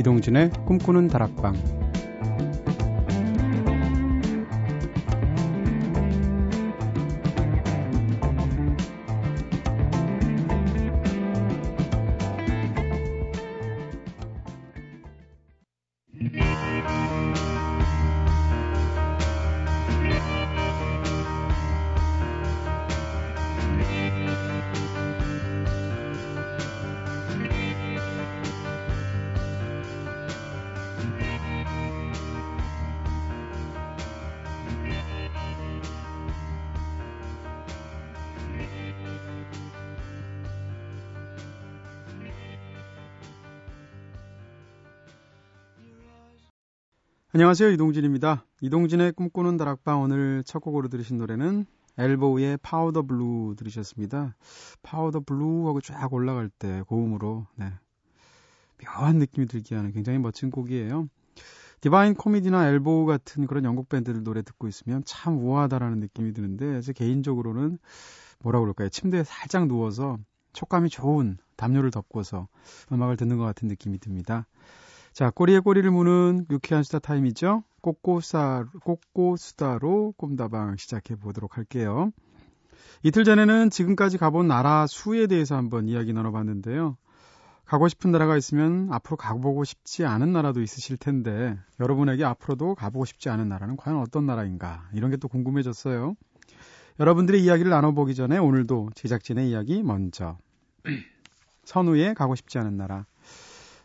[0.00, 1.79] 이동진의 꿈꾸는 다락방
[47.40, 47.70] 안녕하세요.
[47.70, 48.44] 이동진입니다.
[48.60, 51.64] 이동진의 꿈꾸는 다락방 오늘 첫 곡으로 들으신 노래는
[51.96, 54.36] 엘보우의 Powder Blue 들으셨습니다.
[54.82, 57.72] Powder Blue하고 쫙 올라갈 때 고음으로 네.
[58.84, 61.08] 묘한 느낌이 들게 하는 굉장히 멋진 곡이에요.
[61.80, 66.92] 디바인 코미디나 엘보우 같은 그런 영국 밴드들 노래 듣고 있으면 참 우아하다라는 느낌이 드는데 제
[66.92, 67.78] 개인적으로는
[68.40, 68.90] 뭐라 그럴까요?
[68.90, 70.18] 침대에 살짝 누워서
[70.52, 72.48] 촉감이 좋은 담요를 덮고서
[72.92, 74.46] 음악을 듣는 것 같은 느낌이 듭니다.
[75.12, 77.64] 자, 꼬리에 꼬리를 무는 유쾌한 수다 타임이죠.
[77.80, 82.12] 꼬꼬사, 꼬꼬수다로 꿈다방 시작해 보도록 할게요.
[83.02, 86.96] 이틀 전에는 지금까지 가본 나라 수에 대해서 한번 이야기 나눠봤는데요.
[87.64, 93.28] 가고 싶은 나라가 있으면 앞으로 가보고 싶지 않은 나라도 있으실 텐데 여러분에게 앞으로도 가보고 싶지
[93.30, 96.16] 않은 나라는 과연 어떤 나라인가 이런 게 또 궁금해졌어요.
[96.98, 100.36] 여러분들의 이야기를 나눠보기 전에 오늘도 제작진의 이야기 먼저
[101.64, 103.06] 선우의 가고 싶지 않은 나라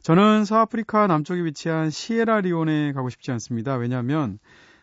[0.06, 3.76] 저는 서아프리카 남쪽에 위치한 시에라리온에 가고 싶지 않습니다.
[3.76, 4.38] 왜냐하면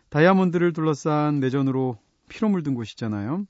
[0.09, 1.97] 다이아몬드를 둘러싼 내전으로
[2.28, 3.47] 피로 물든 곳이잖아요.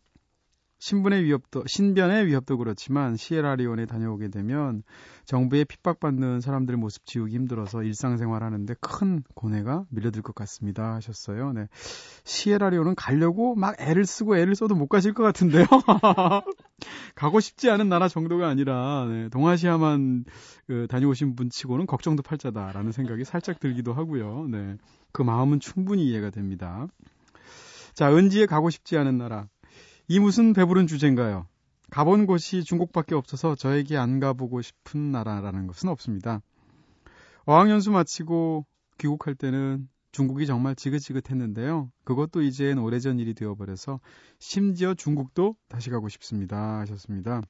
[0.83, 4.83] 신분의 위협도 신변의 위협도 그렇지만 시에라리온에 다녀오게 되면
[5.27, 11.53] 정부에 핍박받는 사람들 모습 지우기 힘들어서 일상생활 하는데 큰 고뇌가 밀려들 것 같습니다 하셨어요.
[11.53, 11.69] 네.
[12.25, 15.67] 시에라리온은 가려고 막 애를 쓰고 애를 써도 못 가실 것 같은데요.
[17.15, 20.25] 가고 싶지 않은 나라 정도가 아니라 네, 동아시아만
[20.67, 24.49] 그, 다녀오신 분치고는 걱정도 팔자다라는 생각이 살짝 들기도 하고요.
[24.51, 24.79] 네.
[25.13, 26.89] 그 마음은 충분히 이해가 됩니다.
[27.95, 29.47] 자, 은지에 가고 싶지 않은 나라.
[30.09, 31.47] 이 무슨 배부른 주제인가요?
[31.91, 36.41] 가본 곳이 중국밖에 없어서 저에게 안 가보고 싶은 나라라는 것은 없습니다.
[37.45, 38.65] 어학연수 마치고
[38.99, 41.91] 귀국할 때는 중국이 정말 지긋지긋했는데요.
[42.05, 44.01] 그것도 이젠 오래전 일이 되어버려서
[44.39, 46.79] 심지어 중국도 다시 가고 싶습니다.
[46.81, 47.41] 하셨습니다.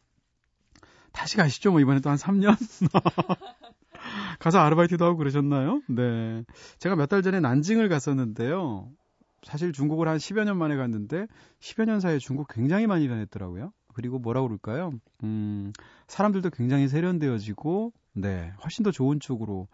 [1.13, 1.73] 다시 가시죠.
[1.73, 2.57] 뭐 이번에 또 한 3년?
[4.39, 5.83] 가서 아르바이트도 하고 그러셨나요?
[5.89, 6.45] 네.
[6.79, 8.89] 제가 몇 달 전에 난징을 갔었는데요.
[9.43, 11.27] 사실 중국을 한 10여 년 만에 갔는데
[11.61, 13.73] 10여 년 사이에 중국 굉장히 많이 변했더라고요.
[13.95, 14.93] 그리고 뭐라 그럴까요?
[15.23, 15.73] 음,
[16.07, 19.69] 사람들도 굉장히 세련되어지고 네, 훨씬 더 좋은 쪽으로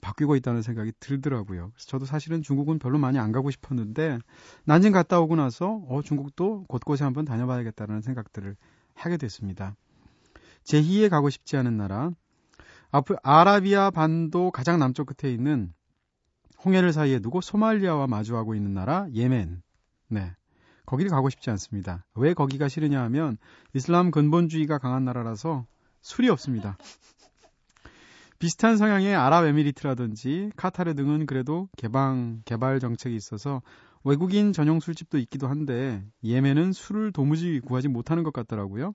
[0.00, 1.70] 바뀌고 있다는 생각이 들더라고요.
[1.70, 4.18] 그래서 저도 사실은 중국은 별로 많이 안 가고 싶었는데
[4.64, 8.56] 난징 갔다 오고 나서 어, 중국도 곳곳에 한번 다녀봐야겠다는 생각들을
[8.94, 9.74] 하게 됐습니다.
[10.64, 12.10] 제2에 가고 싶지 않은 나라
[13.22, 15.72] 아라비아 반도 가장 남쪽 끝에 있는
[16.64, 19.62] 홍해를 사이에 두고 소말리아와 마주하고 있는 나라 예멘.
[20.08, 20.34] 네.
[20.86, 22.04] 거기를 가고 싶지 않습니다.
[22.14, 23.36] 왜 거기가 싫으냐 하면
[23.74, 25.66] 이슬람 근본주의가 강한 나라라서
[26.00, 26.78] 술이 없습니다.
[28.38, 33.62] 비슷한 성향의 아랍에미리트라든지 카타르 등은 그래도 개방 개발 정책이 있어서
[34.04, 38.94] 외국인 전용 술집도 있기도 한데 예멘은 술을 도무지 구하지 못하는 것 같더라고요.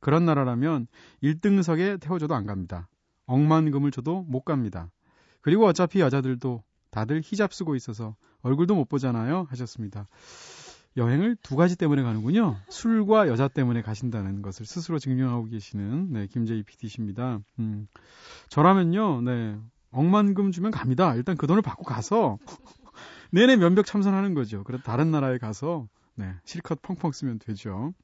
[0.00, 0.88] 그런 나라라면
[1.22, 2.88] 1등석에 태워줘도 안 갑니다.
[3.26, 4.90] 억만금을 줘도 못 갑니다.
[5.40, 6.62] 그리고 어차피 여자들도
[6.92, 9.46] 다들 히잡 쓰고 있어서 얼굴도 못 보잖아요.
[9.50, 10.06] 하셨습니다.
[10.96, 12.56] 여행을 두 가지 때문에 가는군요.
[12.68, 17.40] 술과 여자 때문에 가신다는 것을 스스로 증명하고 계시는 네, 김재희 PD십니다.
[17.58, 17.88] 음,
[18.50, 19.58] 저라면요, 네,
[19.90, 21.14] 억만금 주면 갑니다.
[21.14, 22.36] 일단 그 돈을 받고 가서
[23.32, 24.62] 내내 면벽 참선하는 거죠.
[24.64, 27.94] 그래서 다른 나라에 가서 네, 실컷 펑펑 쓰면 되죠.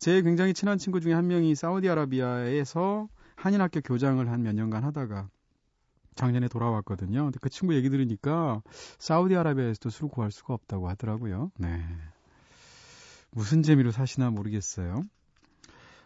[0.00, 5.28] 제 굉장히 친한 친구 중에 한 명이 사우디아라비아에서 한인학교 교장을 한 몇 년간 하다가
[6.14, 7.24] 작년에 돌아왔거든요.
[7.24, 8.62] 근데 그 친구 얘기 들으니까
[8.98, 11.50] 사우디아라비아에서도 술 구할 수가 없다고 하더라고요.
[11.58, 11.84] 네.
[13.30, 15.02] 무슨 재미로 사시나 모르겠어요.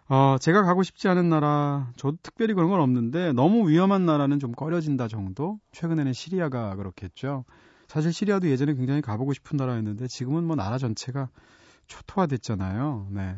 [0.08, 4.52] 어, 제가 가고 싶지 않은 나라, 저도 특별히 그런 건 없는데 너무 위험한 나라는 좀
[4.52, 5.60] 꺼려진다 정도?
[5.72, 7.44] 최근에는 시리아가 그렇겠죠.
[7.88, 11.28] 사실 시리아도 예전에 굉장히 가보고 싶은 나라였는데 지금은 뭐 나라 전체가
[11.86, 13.08] 초토화됐잖아요.
[13.10, 13.36] 네.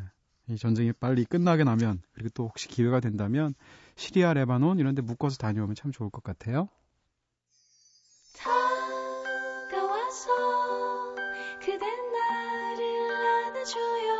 [0.51, 3.55] 이 전쟁이 빨리 끝나게 나면 그리고 또 혹시 기회가 된다면
[3.95, 6.69] 시리아, 레바논 이런 데 묶어서 다녀오면 참 좋을 것 같아요.
[11.61, 12.81] 그대 나를
[13.47, 14.11] 안아줘요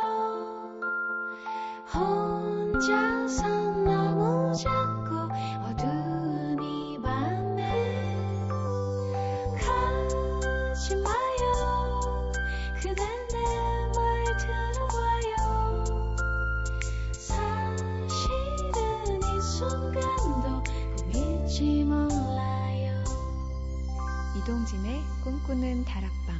[25.85, 26.35] 다락방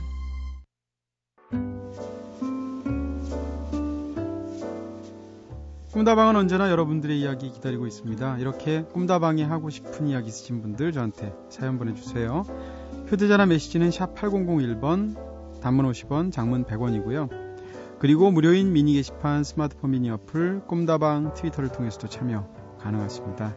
[5.92, 8.38] 꿈다방은 언제나 여러분들의 이야기 기다리고 있습니다.
[8.38, 12.44] 이렇게 꿈다방에 하고 싶은 이야기 있으신 분들 저한테 사연 보내주세요.
[13.08, 17.30] 휴대전화 메시지는 샵 8001번, 단문 50원, 장문 100원이고요.
[18.00, 22.48] 그리고 무료인 미니 게시판 스마트폰 미니 어플 꿈다방 트위터를 통해서도 참여
[22.80, 23.54] 가능하십니다.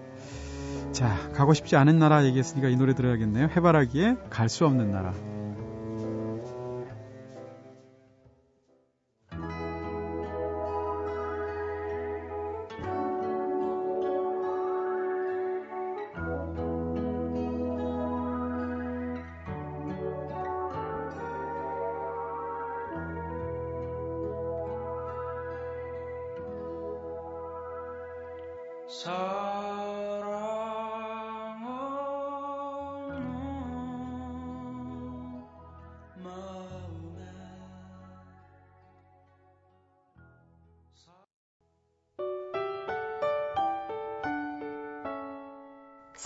[0.92, 3.48] 자, 가고 싶지 않은 나라 얘기했으니까 이 노래 들어야겠네요.
[3.56, 5.14] 해바라기에 갈 수 없는 나라.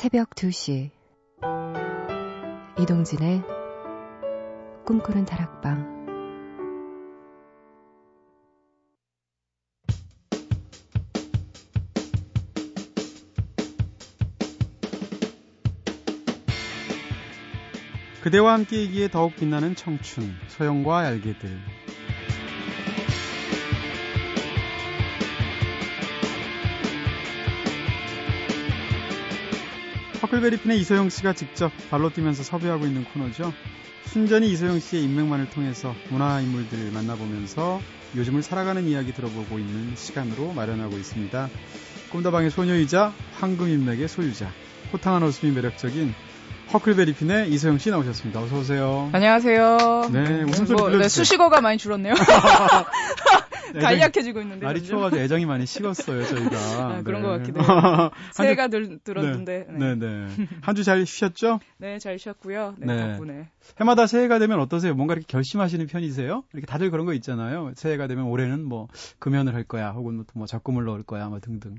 [0.00, 0.92] 새벽 2시
[2.80, 3.42] 이동진의
[4.86, 6.06] 꿈꾸는 다락방
[18.22, 21.77] 그대와 함께이기에 더욱 빛나는 청춘, 소영과 알게들.
[30.28, 33.52] 허클베리핀의 이소영 씨가 직접 발로 뛰면서 섭외하고 있는 코너죠.
[34.04, 37.80] 순전히 이소영 씨의 인맥만을 통해서 문화 인물들을 만나보면서
[38.14, 41.48] 요즘을 살아가는 이야기 들어보고 있는 시간으로 마련하고 있습니다.
[42.10, 44.50] 꿈다방의 소녀이자 황금 인맥의 소유자,
[44.92, 46.14] 호탕한 웃음이 매력적인
[46.72, 48.40] 허클베리핀의 이소영 씨 나오셨습니다.
[48.40, 49.08] 어서 오세요.
[49.12, 50.10] 안녕하세요.
[50.12, 50.90] 네, 웃음소리 뭐.
[50.90, 52.14] 네, 수식어가 많이 줄었네요.
[53.73, 54.65] 간략해지고 있는데.
[54.67, 54.88] 날이 점점.
[54.91, 56.56] 추워가지고 애정이 많이 식었어요, 저희가.
[56.97, 57.29] 아, 그런 네.
[57.29, 58.11] 것 같기도 해요.
[58.35, 59.67] 새해가 한 들, 들었는데.
[59.67, 59.94] 주, 네.
[59.94, 60.47] 네, 네.
[60.62, 61.61] 한 주 잘 쉬셨죠?
[61.79, 62.75] 네, 잘 쉬었고요.
[62.79, 63.09] 네, 네.
[63.12, 63.49] 덕분에.
[63.81, 64.94] 해마다 새해가 되면 어떠세요?
[64.94, 66.44] 뭔가 이렇게 결심하시는 편이세요?
[66.53, 67.73] 이렇게 다들 그런 거 있잖아요.
[67.76, 68.88] 새해가 되면 올해는 뭐
[69.19, 71.76] 금연을 할 거야, 혹은 뭐 적금을 넣을 거야, 뭐 등등.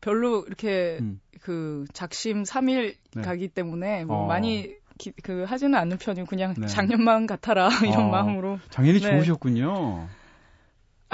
[0.00, 1.18] 별로 이렇게 음.
[1.40, 3.22] 그 작심 3일 네.
[3.22, 4.26] 가기 때문에 뭐 어.
[4.26, 6.66] 많이 기- 그 하지는 않는 편이고 그냥 네.
[6.66, 8.08] 작년만 같아라 이런 어.
[8.10, 8.58] 마음으로.
[8.70, 9.10] 작년이 네.
[9.10, 10.06] 좋으셨군요.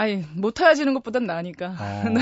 [0.01, 1.77] 아니 못 헤어지는 것보단 나으니까.
[1.79, 2.21] 어, 네.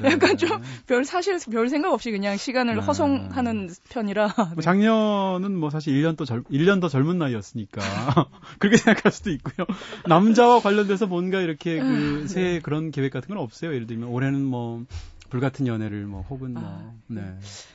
[0.00, 0.10] 네.
[0.12, 2.80] 약간 좀 별 사실 별 생각 없이 그냥 시간을 네.
[2.80, 4.34] 허송하는 편이라.
[4.54, 7.82] 뭐 작년은 뭐 사실 1년 또 젊, 1년 더 젊은 나이였으니까.
[8.60, 9.66] 그렇게 생각할 수도 있고요.
[10.06, 13.74] 남자와 관련돼서 뭔가 이렇게 그 새해 그런 계획 같은 건 없어요.
[13.74, 14.84] 예를 들면 올해는 뭐
[15.28, 17.22] 불같은 연애를 뭐 혹은 뭐 아, 네.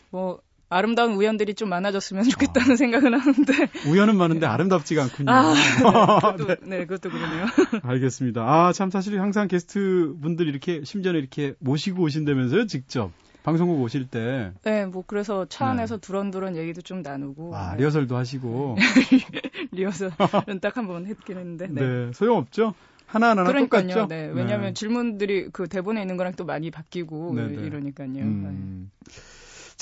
[0.09, 0.39] 뭐
[0.71, 3.53] 아름다운 우연들이 좀 많아졌으면 좋겠다는 생각은 하는데.
[3.89, 5.30] 우연은 많은데 아름답지가 않군요.
[5.30, 5.54] 아,
[6.37, 7.45] 네, 그것도, 네, 그것도 그러네요.
[7.83, 8.42] 알겠습니다.
[8.42, 13.11] 아, 참 사실 항상 게스트 분들 이렇게 심지어는 이렇게 모시고 오신다면서요, 직접.
[13.44, 14.51] 방송국 오실 때.
[14.63, 15.71] 네, 뭐 그래서 차 네.
[15.71, 18.78] 안에서 두런두런 얘기도 좀 나누고 아, 네, 리허설도 하시고.
[19.71, 21.68] 리허설은 딱 한 번 했긴 했는데.
[21.68, 21.81] 네.
[21.81, 22.11] 네.
[22.13, 22.73] 소용없죠?
[23.07, 23.81] 하나하나 그러니까요.
[23.87, 24.07] 똑같죠?
[24.07, 24.31] 네.
[24.33, 27.66] 왜냐하면 질문들이 그 대본에 있는 거랑 또 많이 바뀌고 네, 네.
[27.66, 28.07] 이러니까요.
[28.09, 28.21] 네.
[28.21, 28.90] 음.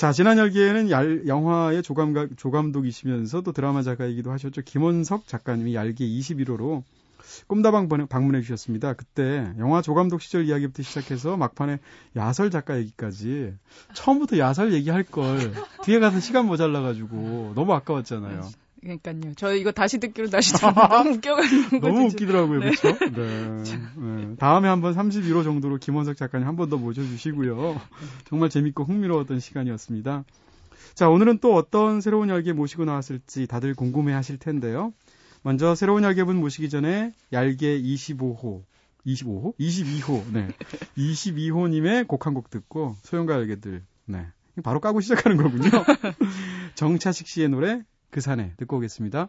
[0.00, 4.62] 자, 지난 열기에는 얄- 영화의 조감각, 조감독이시면서 또 드라마 작가이기도 하셨죠.
[4.62, 6.84] 김원석 작가님이 얄기 21호로
[7.48, 8.94] 꿈다방 번- 방문해 주셨습니다.
[8.94, 11.80] 그때 영화 조감독 시절 이야기부터 시작해서 막판에
[12.16, 13.52] 야설 작가 얘기까지
[13.92, 15.52] 처음부터 야설 얘기할 걸
[15.84, 18.40] 뒤에 가서 시간 모자라 가지고 너무 아까웠잖아요.
[18.82, 19.34] 그러니까요.
[19.36, 22.06] 저 이거 다시 듣기로 다시 너무 웃겨가지고 너무.
[22.06, 22.70] 웃기더라고요, 네.
[22.70, 22.98] 그렇죠?
[23.12, 23.62] 네.
[23.96, 24.36] 네.
[24.38, 27.80] 다음에 한번 31호 정도로 김원석 작가님 한 번 더 모셔주시고요.
[28.28, 30.24] 정말 재밌고 흥미로웠던 시간이었습니다.
[30.94, 34.92] 자, 오늘은 또 어떤 새로운 열기 모시고 나왔을지 다들 궁금해하실 텐데요.
[35.42, 38.62] 먼저 새로운 열기분 모시기 전에 얄개 25호,
[39.06, 39.56] 25호?
[39.58, 40.48] 22호, 네.
[40.98, 44.26] 22호님의 곡 한 곡 듣고 소용과 열개들, 네.
[44.62, 45.70] 바로 까고 시작하는 거군요.
[46.74, 49.28] 정차식 씨의 노래 그 산에 듣고 오겠습니다.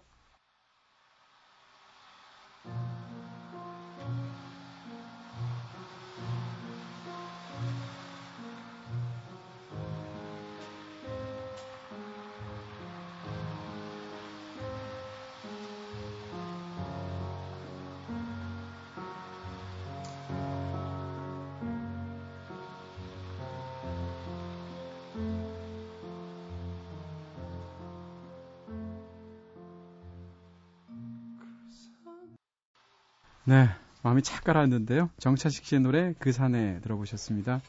[33.43, 33.69] 네,
[34.03, 35.09] 마음이 착 가라앉는데요.
[35.17, 37.61] 정차식 씨의 노래 그 산에 들어보셨습니다.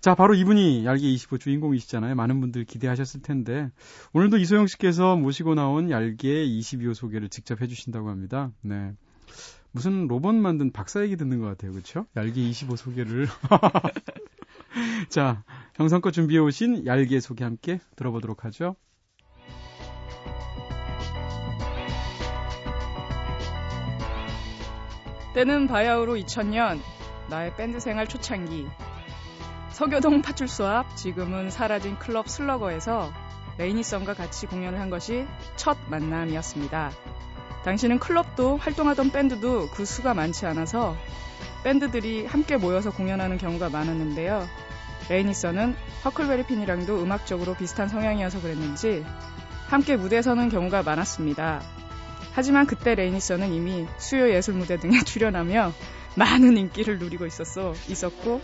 [0.00, 2.14] 자, 바로 이분이 얄개 25 주인공이시잖아요.
[2.14, 3.70] 많은 분들 기대하셨을 텐데
[4.12, 8.50] 오늘도 이소영 씨께서 모시고 나온 얄개 22호 소개를 직접 해주신다고 합니다.
[8.60, 8.92] 네.
[9.70, 11.72] 무슨 로봇 만든 박사 얘기 듣는 것 같아요.
[11.72, 12.06] 그렇죠?
[12.16, 13.28] 얄개 25 소개를.
[15.08, 15.42] 자,
[15.76, 18.76] 정성껏 준비해 오신 얄개 소개 함께 들어보도록 하죠.
[25.34, 26.80] 때는 바야흐로 2000년
[27.28, 28.68] 나의 밴드 생활 초창기
[29.70, 33.12] 서교동 파출소 앞 지금은 사라진 클럽 슬러거에서
[33.58, 35.26] 레이니썬과 같이 공연을 한 것이
[35.56, 36.92] 첫 만남이었습니다.
[37.64, 40.96] 당시는 클럽도 활동하던 밴드도 그 수가 많지 않아서
[41.64, 44.46] 밴드들이 함께 모여서 공연하는 경우가 많았는데요.
[45.08, 45.74] 레이니썬은
[46.04, 49.04] 허클베리핀이랑도 음악적으로 비슷한 성향이어서 그랬는지
[49.66, 51.73] 함께 무대에 서는 경우가 많았습니다.
[52.34, 55.72] 하지만 그때 레이니썬은 이미 수요 예술 무대 등에 출연하며
[56.16, 58.40] 많은 인기를 누리고 있었어 있었고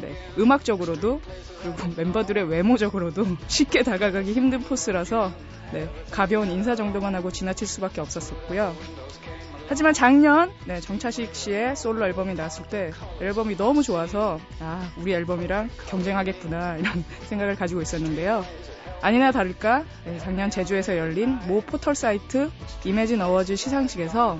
[0.00, 1.20] 네, 음악적으로도
[1.62, 5.32] 그리고 멤버들의 외모적으로도 쉽게 다가가기 힘든 포스라서
[5.72, 8.76] 네, 가벼운 인사 정도만 하고 지나칠 수밖에 없었었고요.
[9.66, 12.90] 하지만 작년 네, 정차식 씨의 솔로 앨범이 나왔을 때
[13.20, 18.44] 앨범이 너무 좋아서 아 우리 앨범이랑 경쟁하겠구나 이런 생각을 가지고 있었는데요.
[19.00, 22.50] 아니나 다를까 네, 작년 제주에서 열린 모 포털 사이트
[22.84, 24.38] 이매진 어워즈 시상식에서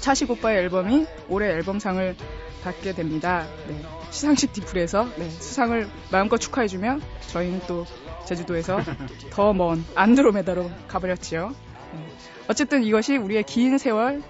[0.00, 2.14] 차식 오빠의 앨범이 올해 앨범상을
[2.62, 3.46] 받게 됩니다.
[3.68, 6.98] 네, 시상식 뒤풀에서 네, 수상을 마음껏 축하해주며
[7.30, 7.86] 저희는 또
[8.26, 8.80] 제주도에서
[9.32, 11.48] 더 먼 안드로메다로 가버렸지요.
[11.94, 12.06] 네,
[12.48, 14.22] 어쨌든 이것이 우리의 긴 세월,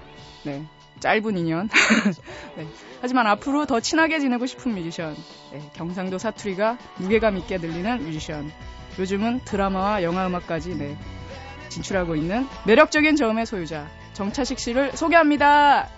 [0.44, 0.64] 네,
[1.00, 1.68] 짧은 인연.
[2.56, 2.66] 네,
[3.00, 5.16] 하지만 앞으로 더 친하게 지내고 싶은 뮤지션,
[5.52, 8.50] 네, 경상도 사투리가 무게감 있게 들리는 뮤지션.
[8.98, 10.96] 요즘은 드라마와 영화 음악까지 네,
[11.68, 15.88] 진출하고 있는 매력적인 저음의 소유자 정차식 씨를 소개합니다.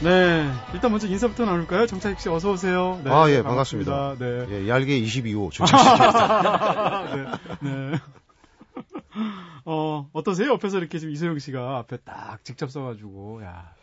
[0.00, 1.86] 네, 일단 먼저 인사부터 나눌까요?
[1.86, 3.00] 정차식 씨 어서 오세요.
[3.02, 4.16] 네, 아, 예, 반갑습니다.
[4.18, 4.46] 네.
[4.50, 5.86] 예, 얄개 22호 정차식.
[7.62, 7.98] 네, 네.
[9.64, 10.52] 어, 어떠세요?
[10.52, 13.74] 옆에서 이렇게 지금 이소영 씨가 앞에 딱 직접 써가지고, 야.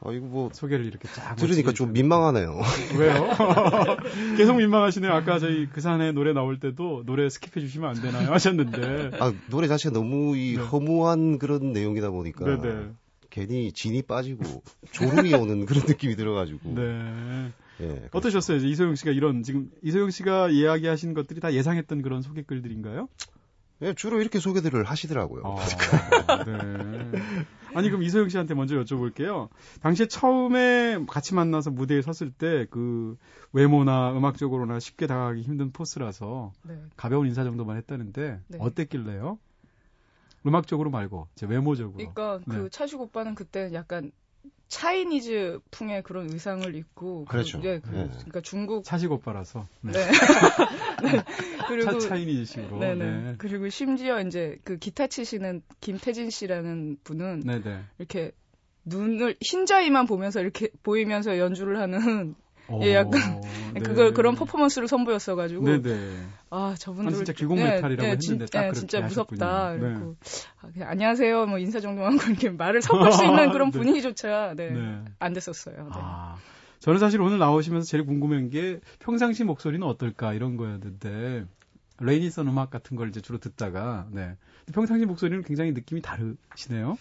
[0.00, 1.34] 아, 이거 뭐, 소개를 이렇게 쫙.
[1.34, 2.60] 들으니까 좀 민망하네요.
[2.96, 3.28] 왜요?
[4.36, 5.12] 계속 민망하시네요.
[5.12, 8.30] 아까 저희 그 산에 노래 나올 때도 노래 skip해 주시면 안 되나요?
[8.30, 9.10] 하셨는데.
[9.18, 10.62] 아, 노래 자체가 너무 이 네.
[10.62, 12.44] 허무한 그런 내용이다 보니까.
[12.44, 12.90] 네네.
[13.30, 16.74] 괜히 진이 빠지고 졸음이 오는 그런 느낌이 들어가지고.
[16.74, 17.52] 네.
[17.80, 18.08] 예.
[18.12, 18.58] 어떠셨어요?
[18.58, 23.08] 이소영 씨가 이런, 지금 이소영 씨가 이야기하신 것들이 다 예상했던 그런 소개글들인가요?
[23.82, 25.42] 예, 주로 이렇게 소개들을 하시더라고요.
[26.26, 27.12] 아, 네.
[27.74, 29.48] 아니 그럼 이소영 씨한테 먼저 여쭤볼게요.
[29.82, 33.16] 당시에 처음에 같이 만나서 무대에 섰을 때 그
[33.52, 36.76] 외모나 음악적으로나 쉽게 다가가기 힘든 포스라서 네.
[36.96, 38.58] 가벼운 인사 정도만 했다는데 네.
[38.60, 39.38] 어땠길래요?
[40.46, 41.96] 음악적으로 말고 제 외모적으로.
[41.96, 42.56] 그러니까 네.
[42.56, 44.10] 그 차식 오빠는 그때 약간
[44.68, 47.60] 차이니즈 풍의 그런 의상을 입고 그- 그렇죠.
[47.64, 48.08] 예, 그, 네.
[48.10, 49.66] 그러니까 중국 차식 오빠라서.
[49.80, 49.92] 네.
[49.92, 50.00] 네.
[51.02, 51.22] 네.
[51.68, 52.78] 그리고 차, 차이니식으로.
[52.78, 53.04] 네네.
[53.04, 53.34] 네.
[53.38, 57.84] 그리고 심지어 이제 그 기타 치시는 김태진 씨라는 분은 네네.
[57.98, 58.32] 이렇게
[58.84, 62.34] 눈을 흰자위만 보면서 이렇게 보이면서 연주를 하는
[62.82, 63.40] 예, 약간
[63.74, 63.80] 네.
[63.80, 66.26] 그걸 그런 퍼포먼스를 선보였어 가지고 네네.
[66.50, 69.72] 아 저분들 아, 진짜 귀공 메탈이라고 했는데 진, 딱 그렇게 진짜 무섭다.
[69.74, 69.80] 네.
[69.80, 70.16] 그리고
[70.60, 73.78] 아, 그냥 안녕하세요 뭐 인사 정도만 하고 이렇게 말을 섞을 수 있는 그런 네.
[73.78, 75.04] 분위기조차 네, 네.
[75.18, 75.76] 안 됐었어요.
[75.76, 75.90] 네.
[75.92, 76.36] 아,
[76.80, 81.44] 저는 사실 오늘 나오시면서 제일 궁금한 게 평상시 목소리는 어떨까 이런 거였는데
[82.00, 84.36] 레이니선 음악 같은 걸 이제 주로 듣다가 네.
[84.72, 86.98] 평상시 목소리는 굉장히 느낌이 다르시네요.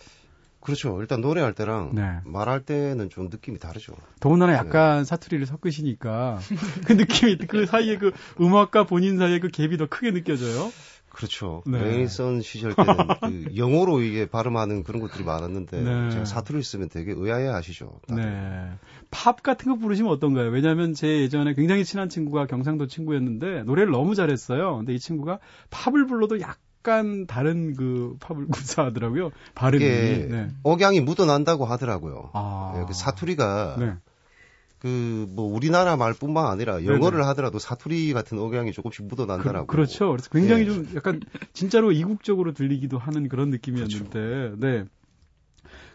[0.60, 1.00] 그렇죠.
[1.02, 2.20] 일단 노래할 때랑 네.
[2.26, 3.94] 말할 때는 좀 느낌이 다르죠.
[4.20, 6.40] 더군다나 약간 사투리를 섞으시니까
[6.86, 10.72] 그 느낌이 그 사이에 그 음악과 본인 사이에 그 갭이 더 크게 느껴져요.
[11.18, 11.64] 그렇죠.
[11.66, 11.80] 네.
[11.82, 16.10] 레이선 시절 때는 그 영어로 이게 발음하는 그런 것들이 많았는데 네.
[16.12, 18.00] 제가 사투리를 쓰면 되게 의아해 하시죠.
[18.08, 18.24] 다들.
[18.24, 18.70] 네.
[19.10, 20.52] 팝 같은 거 부르시면 어떤가요?
[20.52, 24.78] 왜냐하면 제 예전에 굉장히 친한 친구가 경상도 친구였는데 노래를 너무 잘했어요.
[24.78, 25.40] 근데 이 친구가
[25.72, 29.32] 팝을 불러도 약간 다른 그 팝을 구사하더라고요.
[29.56, 29.84] 발음이.
[29.84, 30.50] 네.
[30.62, 32.30] 억양이 묻어난다고 하더라고요.
[32.34, 32.76] 아.
[32.80, 33.94] 예, 그 사투리가 네.
[34.80, 39.68] 그 뭐 우리나라 말뿐만 아니라 영어를 하더라도 사투리 같은 억양이 조금씩 묻어난다라고.
[39.68, 40.66] 그, 렇죠 그래서 굉장히 예.
[40.66, 41.20] 좀 약간
[41.54, 44.86] 진짜로 이국적으로 들리기도 하는 그런 느낌이었는데, 네.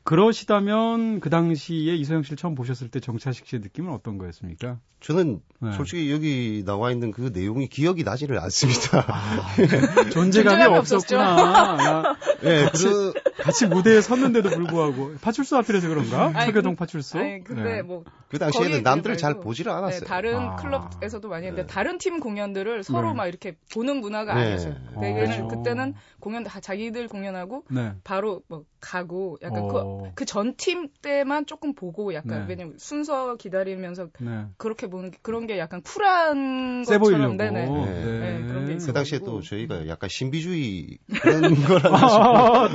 [0.05, 4.79] 그러시다면 그 당시에 이소영 씨를 처음 보셨을 때 정차식 씨의 느낌은 어떤 거였습니까?
[5.01, 5.73] 저는 네.
[5.73, 9.05] 솔직히 여기 나와 있는 그 내용이 기억이 나지를 않습니다.
[9.09, 9.47] 아,
[10.11, 11.77] 존재감이 존재감이 없었구나.
[11.77, 16.27] 나 예, 그 같이 무대에 섰는데도 불구하고 파출소 앞이라서 그런가?
[16.35, 17.19] 아니, 서교동 그- 파출소.
[17.19, 17.83] 아니 근데 네.
[17.83, 20.01] 뭐그 당시에는 남들을 잘 보지를 않았어요.
[20.01, 20.57] 네, 다른 아.
[20.57, 21.73] 클럽에서도 많이 했는데 네.
[21.73, 23.15] 다른 팀 공연들을 서로 네.
[23.15, 24.43] 막 이렇게 보는 문화가 네.
[24.43, 24.75] 아니었어요.
[25.01, 25.49] 대개는 어.
[25.49, 27.93] 그때는 공연 다 자기들 공연하고 네.
[28.05, 29.67] 바로 뭐 가고 약간 어.
[29.69, 29.79] 그
[30.27, 32.47] 전 팀 때만 조금 보고 약간 네.
[32.51, 34.47] 왜냐면 순서 기다리면서 네.
[34.57, 36.99] 그렇게 보는 게 그런 게 약간 쿨한 세.
[36.99, 37.67] 것처럼 네네.
[37.69, 38.21] 네.
[38.21, 38.93] 네, 그런 게그 있어가지고.
[38.93, 42.69] 당시에 또 저희가 약간 신비주의 그런 거라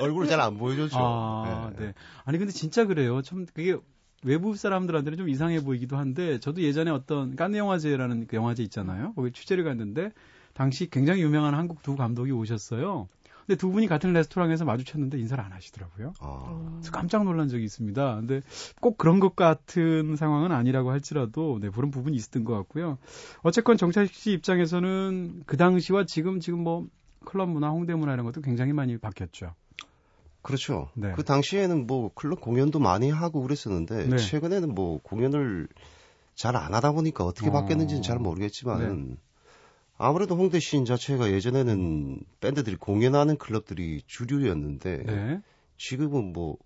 [0.00, 0.96] 얼굴을 잘 안 보여줬죠.
[0.98, 1.86] 아, 네.
[1.86, 1.94] 네.
[2.24, 3.22] 아니 근데 진짜 그래요.
[3.22, 3.76] 참 그게
[4.24, 9.12] 외부 사람들한테는 좀 이상해 보이기도 한데 저도 예전에 어떤 깐느 영화제라는 그 영화제 있잖아요.
[9.14, 10.10] 거기 취재를 갔는데
[10.54, 13.08] 당시 굉장히 유명한 한국 두 감독이 오셨어요.
[13.46, 16.14] 근데 두 분이 같은 레스토랑에서 마주쳤는데 인사를 안 하시더라고요.
[16.20, 18.16] 아, 그래서 깜짝 놀란 적이 있습니다.
[18.16, 18.40] 근데
[18.80, 22.98] 꼭 그런 것 같은 상황은 아니라고 할지라도 네, 그런 부분이 있었던 것 같고요.
[23.42, 26.86] 어쨌건 정찬식 씨 입장에서는 그 당시와 지금 지금 뭐
[27.24, 29.54] 클럽 문화, 홍대 문화 이런 것도 굉장히 많이 바뀌었죠.
[30.42, 30.90] 그렇죠.
[30.94, 31.12] 네.
[31.16, 34.16] 그 당시에는 뭐 클럽 공연도 많이 하고 그랬었는데 네.
[34.16, 35.68] 최근에는 뭐 공연을
[36.36, 37.52] 잘 안 하다 보니까 어떻게 어.
[37.52, 39.16] 바뀌었는지는 잘 모르겠지만
[39.98, 45.40] 아무래도 홍대 시인 자체가 예전에는 밴드들이 공연하는 클럽들이 주류였는데 네.
[45.76, 46.58] 지금은 뭐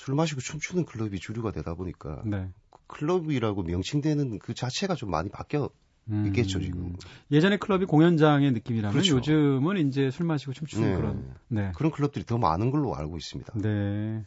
[0.00, 2.48] 술 마시고 춤추는 클럽이 주류가 되다 보니까 네.
[2.86, 5.68] 클럽이라고 명칭되는 그 자체가 좀 많이 바뀌어
[6.08, 6.24] 음.
[6.26, 6.96] 있겠죠 지금.
[7.30, 9.16] 예전에 클럽이 공연장의 느낌이라면 그렇죠.
[9.16, 10.96] 요즘은 이제 술 마시고 춤추는 네.
[10.96, 11.34] 그런.
[11.48, 11.72] 네.
[11.76, 13.52] 그런 클럽들이 더 많은 걸로 알고 있습니다.
[13.56, 14.24] 네.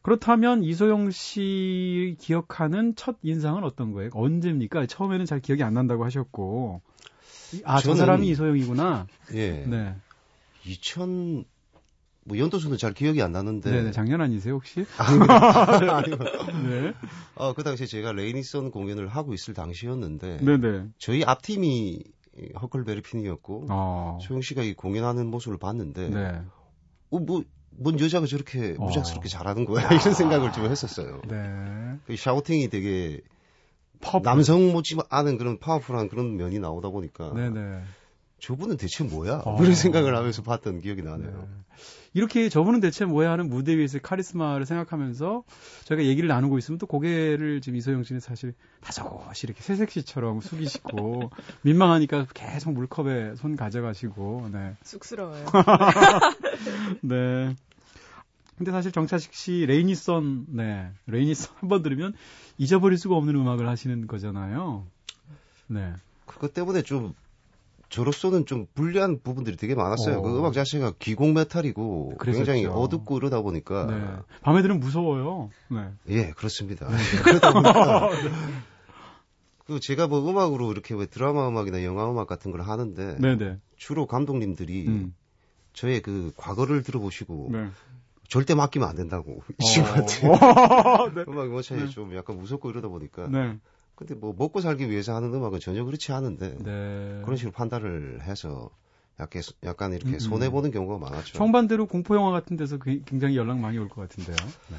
[0.00, 4.10] 그렇다면 이소영 씨 기억하는 첫 인상은 어떤 거예요?
[4.14, 4.86] 언제입니까?
[4.86, 6.80] 처음에는 잘 기억이 안 난다고 하셨고.
[7.64, 9.06] 아, 저 사람이 이소영이구나.
[9.34, 9.64] 예.
[9.66, 9.94] 네.
[10.64, 11.44] 2000,
[12.24, 13.70] 뭐 연도수는 잘 기억이 안 나는데.
[13.70, 13.82] 네.
[13.82, 14.84] 네 작년 아니세요, 혹시?
[14.98, 16.16] 아니요.
[16.68, 16.94] 네.
[17.34, 20.38] 어, 그 당시에 제가 레이니선 공연을 하고 있을 당시였는데.
[20.42, 20.86] 네, 네.
[20.98, 22.04] 저희 앞팀이
[22.60, 23.66] 허클베리 핀이었고.
[23.70, 24.18] 어.
[24.22, 26.08] 소영 씨가 이 공연하는 모습을 봤는데.
[26.08, 26.40] 네.
[27.10, 28.84] 어, 뭐, 뭔 여자가 저렇게 어.
[28.84, 29.86] 무작스럽게 잘하는 거야.
[29.86, 31.20] 이런 생각을 좀 했었어요.
[31.28, 31.98] 네.
[32.06, 33.20] 그 shouting이 되게
[34.02, 34.22] 퍼플.
[34.22, 37.32] 남성 못지 않은 그런 powerful한 그런 면이 나오다 보니까.
[37.34, 37.82] 네, 네.
[38.40, 39.42] 저분은 대체 뭐야?
[39.44, 39.56] 어.
[39.56, 41.30] 그런 생각을 하면서 봤던 기억이 나네요.
[41.30, 41.46] 네.
[42.14, 45.44] 이렇게 저분은 대체 뭐야 하는 무대 위에서의 카리스마를 생각하면서
[45.84, 51.30] 저희가 얘기를 나누고 있으면 또 고개를 지금 이소영 씨는 사실 다소곳이 이렇게 새색시처럼 숙이시고
[51.62, 54.76] 민망하니까 계속 물컵에 손 가져가시고 네.
[54.82, 55.46] 쑥스러워요.
[57.02, 57.54] 네.
[58.58, 60.90] 근데 사실 정차식 씨 레이니선 네.
[61.06, 62.14] 레이니선 한 번 들으면
[62.58, 64.86] 잊어버릴 수가 없는 음악을 하시는 거잖아요.
[65.68, 65.92] 네.
[66.26, 67.14] 그것 때문에 좀
[67.88, 70.18] 저로서는 좀 불리한 부분들이 되게 많았어요.
[70.18, 70.22] 어.
[70.22, 72.44] 그 음악 자체가 기공 메탈이고 그랬었죠.
[72.44, 74.16] 굉장히 어둡고 이러다 보니까 네.
[74.42, 75.50] 밤에 들으면 무서워요.
[75.68, 75.90] 네.
[76.08, 76.86] 예 그렇습니다.
[77.24, 78.10] 그러다 보니까
[79.66, 83.58] 그 제가 뭐 음악으로 이렇게 왜 드라마 음악이나 영화 음악 같은 걸 하는데 네, 네.
[83.76, 85.14] 주로 감독님들이 음.
[85.72, 87.68] 저의 그 과거를 들어보시고 네.
[88.32, 90.32] 절대 맡기면 안 된다고 이 친구한테 어.
[91.14, 91.24] 네.
[91.28, 91.86] 음악이 뭐차에 네.
[91.88, 93.58] 좀 약간 무섭고 이러다 보니까 네.
[93.94, 97.20] 근데 뭐 먹고 살기 위해서 하는 음악은 전혀 그렇지 않은데 네.
[97.24, 98.70] 그런 식으로 판단을 해서
[99.20, 100.52] 약간, 약간 이렇게 음, 손해 음.
[100.52, 101.34] 보는 경우가 많았죠.
[101.34, 104.34] 정반대로 공포 영화 같은 데서 그- 굉장히 연락 많이 올 것 같은데요.
[104.70, 104.76] 네.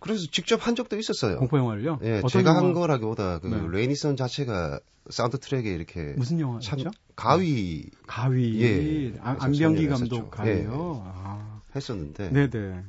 [0.00, 1.36] 그래서 직접 한 적도 있었어요.
[1.38, 1.98] 공포 영화를요?
[2.02, 2.62] 예, 제가 영화?
[2.62, 3.68] 한 거라기보다 그 네.
[3.70, 6.76] 레이니선 자체가 사운드 트랙에 이렇게 무슨 영화죠?
[6.76, 8.62] 참 가위 가위.
[8.62, 9.14] 예.
[9.20, 10.30] 아, 그래서 안병기 감독.
[10.30, 11.02] 가위요.
[11.04, 11.55] 아.
[11.76, 12.82] 했었는데 네네.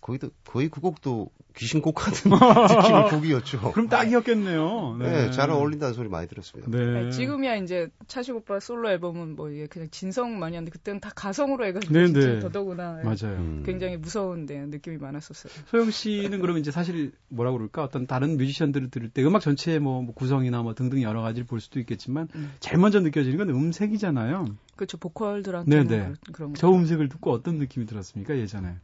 [0.00, 3.72] 거기도 거의 그 곡도 귀신 곡 같은 느낌의 곡이었죠.
[3.72, 4.96] 그럼 딱이었겠네요.
[4.98, 6.70] 네, 잘 어울린다는 소리 많이 들었습니다.
[6.70, 6.98] 네.
[6.98, 11.10] 아니, 지금이야 이제 차식 오빠 솔로 앨범은 뭐 이게 그냥 진성 많이 하는데 그때는 다
[11.14, 12.38] 가성으로 해가지고 네, 진짜 네.
[12.40, 13.36] 더더구나 맞아요.
[13.38, 13.62] 음.
[13.66, 15.52] 굉장히 무서운데 느낌이 많았었어요.
[15.66, 20.02] 소영 씨는 그러면 이제 사실 뭐라 그럴까 어떤 다른 뮤지션들을 들을 때 음악 전체의 뭐,
[20.02, 22.52] 뭐 구성이나 뭐 등등 여러 가지를 볼 수도 있겠지만 음.
[22.60, 24.46] 제일 먼저 느껴지는 건 음색이잖아요.
[24.76, 26.02] 그렇죠 보컬들한테는 네, 네.
[26.04, 28.76] 그런, 그런 저 음색을 듣고 어떤 느낌이 들었습니까 예전에?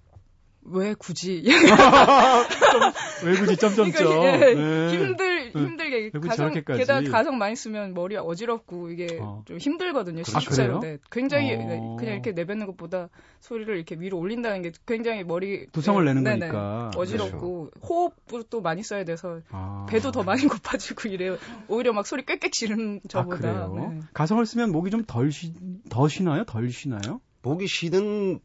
[0.68, 1.42] 왜 굳이
[3.24, 3.92] 왜 굳이 점점점?
[3.92, 4.90] 그러니까, 예, 네.
[4.92, 5.60] 힘들 네.
[5.60, 6.52] 힘들게 왜 굳이 가성?
[6.52, 9.42] 게다가 가성 많이 쓰면 머리 어지럽고 이게 어.
[9.46, 10.22] 좀 힘들거든요.
[10.34, 10.94] 아, 실제로 그래요?
[10.94, 10.98] 네.
[11.10, 11.58] 굉장히 어.
[11.58, 13.08] 네, 그냥 이렇게 내뱉는 것보다
[13.40, 16.38] 소리를 이렇게 위로 올린다는 게 굉장히 머리 두성을 네, 내는 네네.
[16.48, 16.90] 거니까.
[16.96, 19.86] 어지럽고 호흡을 또 많이 써야 돼서 아.
[19.88, 21.36] 배도 더 많이 고파지고 이래요.
[21.68, 23.68] 오히려 막 소리 꽥꽥 지르는 아, 저보다.
[23.68, 24.00] 네.
[24.12, 25.52] 가성을 쓰면 목이 좀 덜 쉬,
[25.88, 26.44] 더 쉬나요?
[26.44, 27.20] 덜 쉬나요?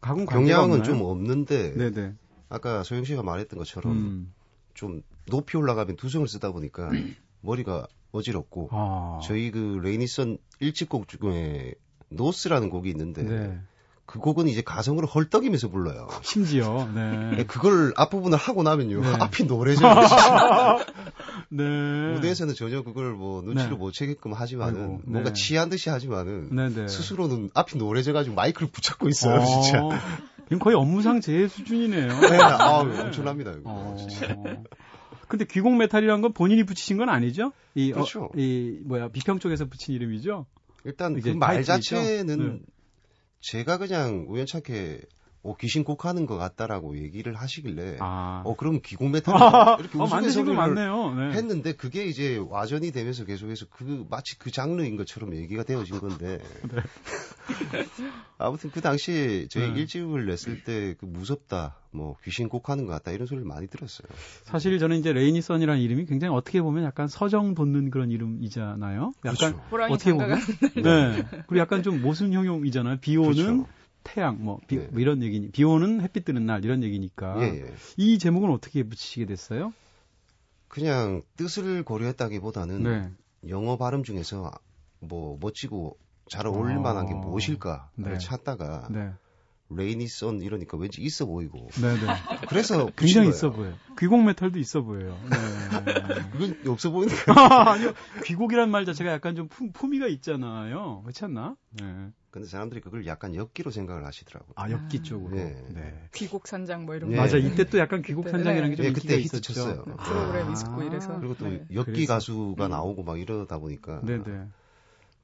[0.01, 0.83] 가공 관계가 경향은?
[0.83, 2.13] 좀 없는데 네네.
[2.49, 4.33] 아까 소영 씨가 말했던 것처럼 음.
[4.73, 6.89] 좀 높이 올라가면 두성을 쓰다 보니까
[7.41, 9.19] 머리가 어지럽고 아.
[9.23, 11.73] 저희 그 레이니선 일집 곡 중에
[12.09, 13.59] 노스라는 곡이 있는데 네.
[14.11, 16.09] 그 곡은 이제 가성으로 헐떡이면서 불러요.
[16.21, 17.45] 심지어, 네.
[17.45, 19.07] 그걸 앞부분을 하고 나면요 네.
[19.23, 19.95] 앞이 노래져요.
[21.47, 21.63] 네.
[22.15, 23.77] 무대에서는 전혀 그걸 뭐 눈치를 네.
[23.77, 25.33] 못 채게끔 하지만은 아이고, 뭔가 네.
[25.33, 26.89] 취한 듯이 하지만은 네네.
[26.89, 29.81] 스스로는 앞이 노래져가지고 마이크를 붙잡고 있어요 진짜.
[29.81, 29.91] 어,
[30.47, 32.19] 이건 거의 업무상 재해 수준이네요.
[32.19, 33.51] 네, 아, 엄청납니다.
[33.51, 33.61] 이거.
[33.65, 33.95] 어.
[35.29, 37.53] 근데 귀곡 메탈이라는 건 본인이 붙이신 건 아니죠?
[37.75, 38.25] 이, 그렇죠.
[38.25, 40.45] 어, 이 뭐야 비평 쪽에서 붙인 이름이죠?
[40.83, 41.63] 일단 그 말?
[41.63, 42.59] 자체는 네.
[43.41, 45.01] 제가 그냥 우연찮게
[45.43, 48.43] 어, 귀신 곡하는 것 같다라고 얘기를 하시길래 아.
[48.45, 49.33] 어 그럼 귀곡 메탈
[49.79, 51.15] 이렇게 어, 만드신 거 우스갯 소리를 맞네요.
[51.15, 51.37] 네.
[51.37, 56.39] 했는데 그게 이제 와전이 되면서 계속해서 그 마치 그 장르인 것처럼 얘기가 되어진 건데
[58.37, 59.79] 아무튼 그 당시에 저희 네.
[59.79, 64.07] 일집을 냈을 때 그 무섭다 뭐 귀신 곡하는 것 같다 이런 소리를 많이 들었어요.
[64.43, 69.13] 사실 저는 이제 레이니 선이라는 이름이 굉장히 어떻게 보면 약간 서정 돋는 그런 이름이잖아요.
[69.25, 69.93] 약간 그렇죠.
[69.93, 70.39] 어떻게 보면
[70.83, 71.23] 네.
[71.47, 72.97] 그리고 약간 좀 모순 형용이잖아요.
[73.01, 73.67] 비 오는 그렇죠.
[74.03, 74.87] 태양 뭐, 비, 네.
[74.91, 77.73] 뭐 이런 얘기니 비 오는 햇빛 뜨는 날 이런 얘기니까 예, 예.
[77.97, 79.73] 이 제목은 어떻게 붙이시게 됐어요?
[80.67, 83.11] 그냥 뜻을 고려했다기보다는 네.
[83.49, 84.51] 영어 발음 중에서
[84.99, 85.97] 뭐 멋지고
[86.29, 87.17] 잘 어울릴 만한 게 어.
[87.17, 88.17] 무엇일까 네.
[88.17, 89.11] 찾다가 네.
[89.75, 92.07] 레이니 선 이러니까 왠지 있어 보이고 네, 네.
[92.49, 93.29] 그래서 굉장히 거예요.
[93.29, 93.73] 있어 보여요.
[93.99, 95.17] 귀곡 메탈도 있어 보여요.
[95.29, 95.37] 네.
[96.31, 97.13] 그건 없어 보이는
[97.67, 97.93] 아니요.
[98.25, 101.01] 귀곡이란 말 자체가 약간 좀 품, 품위가 있잖아요.
[101.03, 101.55] 그렇지 않나?
[101.71, 102.11] 네.
[102.31, 104.53] 근데 사람들이 그걸 약간 엽기로 생각을 하시더라고요.
[104.55, 105.35] 아, 엽기 쪽으로.
[105.35, 105.63] 네.
[105.73, 106.09] 네.
[106.13, 107.15] 귀곡 산장 뭐 이런 예.
[107.17, 107.21] 거.
[107.21, 107.37] 맞아.
[107.37, 109.53] 이때 또 약간 귀곡 그때, 산장이라는 게좀 예, 인기가 그때 히트 있었죠.
[109.53, 109.83] 쳤어요.
[109.85, 110.51] 네, 프로그램 아.
[110.53, 111.19] 있었고 이래서.
[111.19, 111.65] 그리고 또 네.
[111.73, 112.13] 엽기 그래서.
[112.13, 114.47] 가수가 나오고 막 이러다 보니까 네, 네.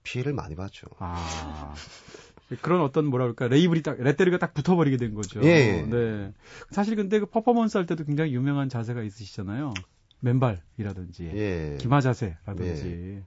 [0.03, 0.87] 피해를 많이 봤죠.
[0.99, 1.73] 아.
[2.61, 5.41] 그런 어떤 뭐라 그럴까 레이블이 딱 레테르가 딱 붙어버리게 된 거죠.
[5.43, 5.81] 예.
[5.81, 6.31] 네.
[6.71, 9.73] 사실 근데 그 퍼포먼스 할 때도 굉장히 유명한 자세가 있으시잖아요.
[10.21, 11.77] 맨발이라든지 예.
[11.79, 13.23] 기마 자세라든지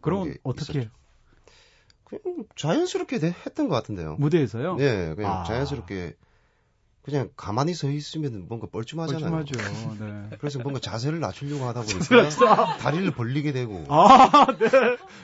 [0.00, 0.90] 그런 건게 어떻게 있었죠.
[2.04, 4.16] 그냥 자연스럽게 돼- 했던 것 같은데요.
[4.18, 4.76] 무대에서요?
[4.80, 5.44] 예, 그냥 아.
[5.44, 6.14] 자연스럽게
[7.02, 9.44] 그냥 가만히 서 있으면 뭔가 뻘쭘하잖아요.
[9.44, 10.04] 뻘쭘하죠.
[10.04, 10.30] 네.
[10.38, 14.68] 그래서 뭔가 자세를 낮추려고 하다 보니까 다리를 벌리게 되고 아, 네.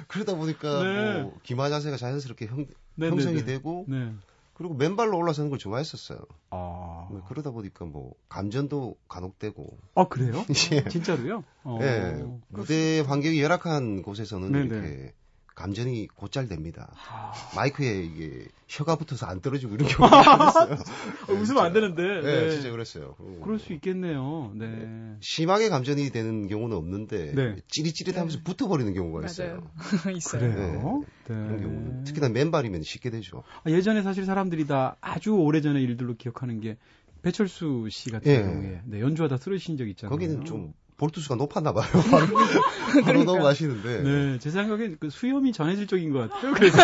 [0.09, 1.23] 그러다 보니까 네.
[1.23, 3.53] 뭐 기마 자세가 자연스럽게 형, 네, 형성이 네, 네.
[3.53, 4.13] 되고 네.
[4.55, 6.19] 그리고 맨발로 올라서는 걸 좋아했었어요.
[6.51, 7.07] 아.
[7.11, 10.45] 뭐 그러다 보니까 뭐 감전도 간혹 되고 아, 그래요?
[10.73, 10.83] 예.
[10.89, 11.45] 진짜로요?
[11.63, 11.79] 어.
[11.81, 15.13] 예, 무대 환경이 열악한 곳에서는 네, 이렇게
[15.59, 16.89] 감전이 곧잘 됩니다.
[17.11, 17.33] 아.
[17.57, 20.75] 마이크에 이게 혀가 붙어서 안 떨어지고 이런 경우가 많았어요.
[21.29, 22.03] 어, 웃으면 안 되는데.
[22.03, 22.51] 네, 네.
[22.53, 23.17] 진짜 그랬어요.
[23.43, 24.53] 그럴 수 있겠네요.
[24.55, 25.17] 네.
[25.21, 27.57] 심하게 감전이 되는 경우는 없는데 네.
[27.69, 29.69] 찌릿찌릿하면서 붙어버리는 경우가 있어요.
[30.17, 30.41] 있어요.
[30.41, 31.03] 그래요?
[31.27, 31.35] 네.
[31.35, 33.43] 그런 경우는 특히나 맨발이면 쉽게 되죠.
[33.65, 36.77] 아, 예전에 사실 사람들이 다 아주 오래전의 일들로 기억하는 게
[37.23, 38.43] 배철수 씨 같은 예.
[38.43, 40.11] 경우에 네, 연주하다 쓰러진 적 있잖아요.
[40.11, 41.87] 거기는 좀 볼트수가 높았나 봐요.
[42.11, 42.27] 바로,
[43.05, 44.03] 바로 넘어가시는데.
[44.03, 46.53] 네, 제 생각엔 그 수염이 전해질 적인 것 같아요.
[46.59, 46.77] 그래서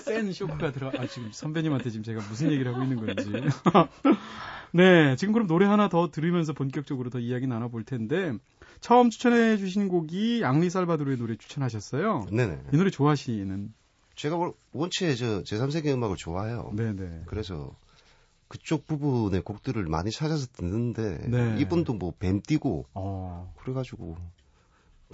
[0.00, 0.90] 센 쇼크가 들어.
[0.98, 3.30] 아 지금 선배님한테 지금 제가 무슨 얘기를 하고 있는 건지.
[4.72, 8.32] 네, 지금 그럼 노래 하나 더 들으면서 본격적으로 더 이야기 나눠볼 텐데
[8.80, 12.26] 처음 추천해 주신 곡이 앙리 살바도르의 노래 추천하셨어요.
[12.32, 12.58] 네네.
[12.72, 13.72] 이 노래 좋아하시는?
[14.16, 16.72] 제가 원- 원체 저 제3세계 음악을 좋아해요.
[16.74, 17.22] 네네.
[17.26, 17.74] 그래서
[18.52, 21.56] 그쪽 부분의 곡들을 많이 찾아서 듣는데 네.
[21.58, 23.54] 이분도 뭐뱀 띄고 어.
[23.56, 24.18] 그래가지고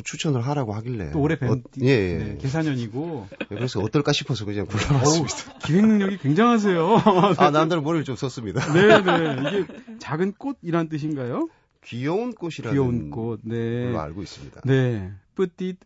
[0.03, 2.19] 추천을 하라고 하길래 또 올해 밴 어, 예, 예.
[2.19, 5.59] 네, 계산년이고 예, 그래서 어떨까 싶어서 그냥 골라봤습니다.
[5.65, 6.97] 기획 능력이 굉장하세요.
[7.39, 8.61] 아 남들 머리를 좀 썼습니다.
[8.73, 9.49] 네네.
[9.49, 9.67] 이게
[10.01, 11.49] 작은 꽃이란 뜻인가요?
[11.85, 13.39] 귀여운 꽃이라는 귀여운 꽃.
[13.45, 13.85] 네.
[13.85, 14.63] 걸로 알고 있습니다.
[14.65, 15.13] 네.
[15.37, 15.77] 뿌띠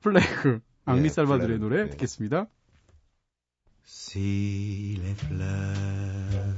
[0.00, 0.60] 플래그.
[0.86, 1.60] 앙리 네, 살바드의.
[1.60, 1.90] 노래 네.
[1.90, 2.48] 듣겠습니다.
[3.88, 6.55] Si les fleurs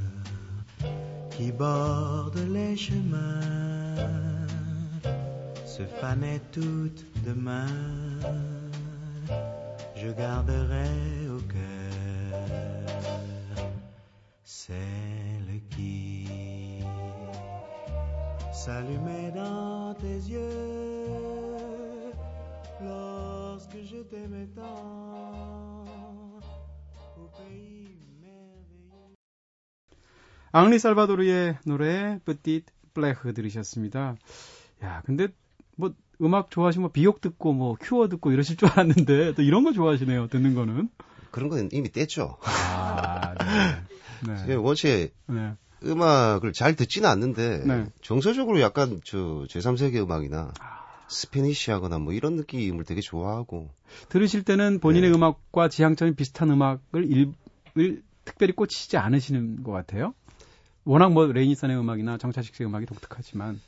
[1.38, 4.08] qui bordent les chemins
[5.64, 7.68] se fanaient toutes demain,
[9.94, 10.90] je garderai
[11.30, 12.40] au cœur
[14.42, 16.26] celle qui
[18.52, 22.10] s'allumait dans tes yeux
[22.82, 25.37] lorsque je t'aimais tant
[30.58, 34.16] 앙리 살바도르의 노래 뿌띠 플래그 들으셨습니다.
[34.82, 35.28] 야, 근데
[35.76, 39.72] 뭐 음악 좋아하시면 뭐 비옥 듣고 뭐 큐어 듣고 이러실 줄 알았는데 또 이런 거
[39.72, 40.26] 좋아하시네요.
[40.26, 40.88] 듣는 거는.
[41.30, 42.38] 그런 건 이미 뗐죠.
[42.42, 43.34] 아,
[44.26, 44.34] 네.
[44.48, 44.54] 예, 네.
[44.56, 45.54] 원체 네.
[45.84, 47.86] 음악을 잘 듣지는 않는데 네.
[48.02, 50.50] 정서적으로 약간 저 제3세계 음악이나
[51.08, 53.70] 스페니시하거나 뭐 이런 느낌을 되게 좋아하고
[54.08, 55.16] 들으실 때는 본인의 네.
[55.16, 57.32] 음악과 지향점이 비슷한 음악을 일,
[57.78, 60.14] 을 특별히 꽂히지 않으시는 것 같아요.
[60.88, 63.60] 워낙 뭐 레이니산의 음악이나 정차식 씨의 음악이 독특하지만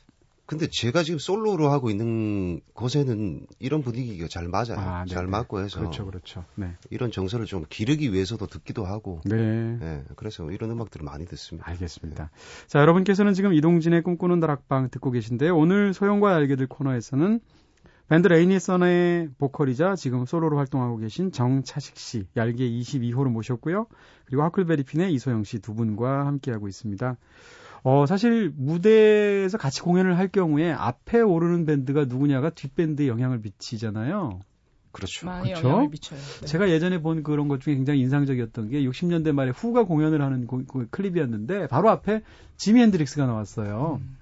[0.47, 4.79] 근데 제가 지금 솔로로 하고 있는 곳에는 이런 분위기가 잘 맞아요.
[4.79, 5.27] 아, 잘.
[5.27, 6.43] 맞고 해서 그렇죠, 그렇죠.
[6.55, 11.69] 네, 이런 정서를 좀 기르기 위해서도 듣기도 하고 네, 예, 그래서 이런 음악들을 많이 듣습니다.
[11.69, 12.31] 알겠습니다.
[12.67, 15.55] 자, 여러분께서는 지금 이동진의 꿈꾸는 다락방 듣고 계신데요.
[15.55, 17.39] 오늘 소영과 알게 될 코너에서는
[18.11, 23.87] 밴드 레이니선의 보컬이자 지금 솔로로 활동하고 계신 정차식 씨, 얄개 22호로 모셨고요.
[24.25, 27.15] 그리고 하클베리핀의 이소영 씨 두 분과 함께하고 있습니다.
[27.83, 34.41] 어, 사실 무대에서 같이 공연을 할 경우에 앞에 오르는 밴드가 누구냐가 뒷밴드에 영향을 미치잖아요.
[34.91, 35.25] 그렇죠.
[35.27, 35.69] 많이 그쵸?
[35.69, 36.19] 영향을 미쳐요.
[36.41, 36.45] 네.
[36.47, 40.65] 제가 예전에 본 그런 것 중에 굉장히 인상적이었던 게 60년대 말에 후가 공연을 하는 고-
[40.65, 42.23] 그 클립이었는데 바로 앞에
[42.57, 44.01] 지미 핸드릭스가 나왔어요.
[44.01, 44.17] 음.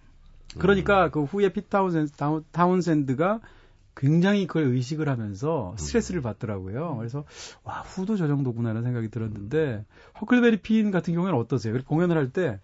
[0.59, 3.39] 그러니까 그 후에 피트 타운센, 타운- 타운센드가
[3.99, 6.95] 굉장히 그걸 의식을 하면서 스트레스를 받더라고요.
[6.97, 7.25] 그래서
[7.63, 9.85] 와 후도 저 정도구나라는 생각이 들었는데
[10.21, 11.77] 허클베리 핀 같은 경우에는 어떠세요?
[11.83, 12.59] 공연을 할 때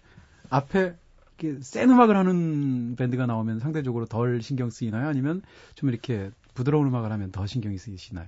[0.49, 0.95] 앞에
[1.37, 5.09] 이렇게 센 음악을 하는 밴드가 나오면 상대적으로 덜 신경 쓰이나요?
[5.09, 5.41] 아니면
[5.73, 8.27] 좀 이렇게 부드러운 음악을 하면 더 신경이 쓰이시나요?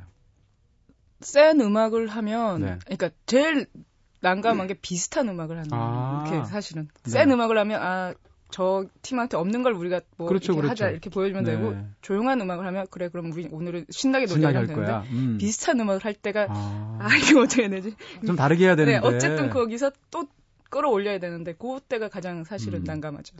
[1.21, 2.79] 센 음악을 하면, 네.
[2.83, 3.67] 그러니까 제일
[4.19, 6.23] 난감한 게 비슷한 음악을 하는 아.
[6.27, 7.09] 게 사실은 네.
[7.09, 8.13] 센 음악을 하면 아.
[8.49, 10.85] 저 팀한테 없는 걸 우리가 뭐 그렇죠, 이렇게 그렇죠.
[10.85, 11.51] 하자 이렇게 보여주면 네.
[11.51, 15.03] 되고 조용한 음악을 하면 그래 그럼 우리 오늘은 신나게 할 이러면 되는데 거야.
[15.11, 15.37] 음.
[15.37, 17.95] 비슷한 음악을 할 때가 아, 아 이거 어떻게 해야 되지?
[18.25, 18.99] 좀 다르게 해야 되는데.
[18.99, 20.27] 네 어쨌든 거기서 또
[20.69, 22.83] 끌어올려야 되는데 그때가 가장 사실은 음.
[22.83, 23.35] 난감하죠.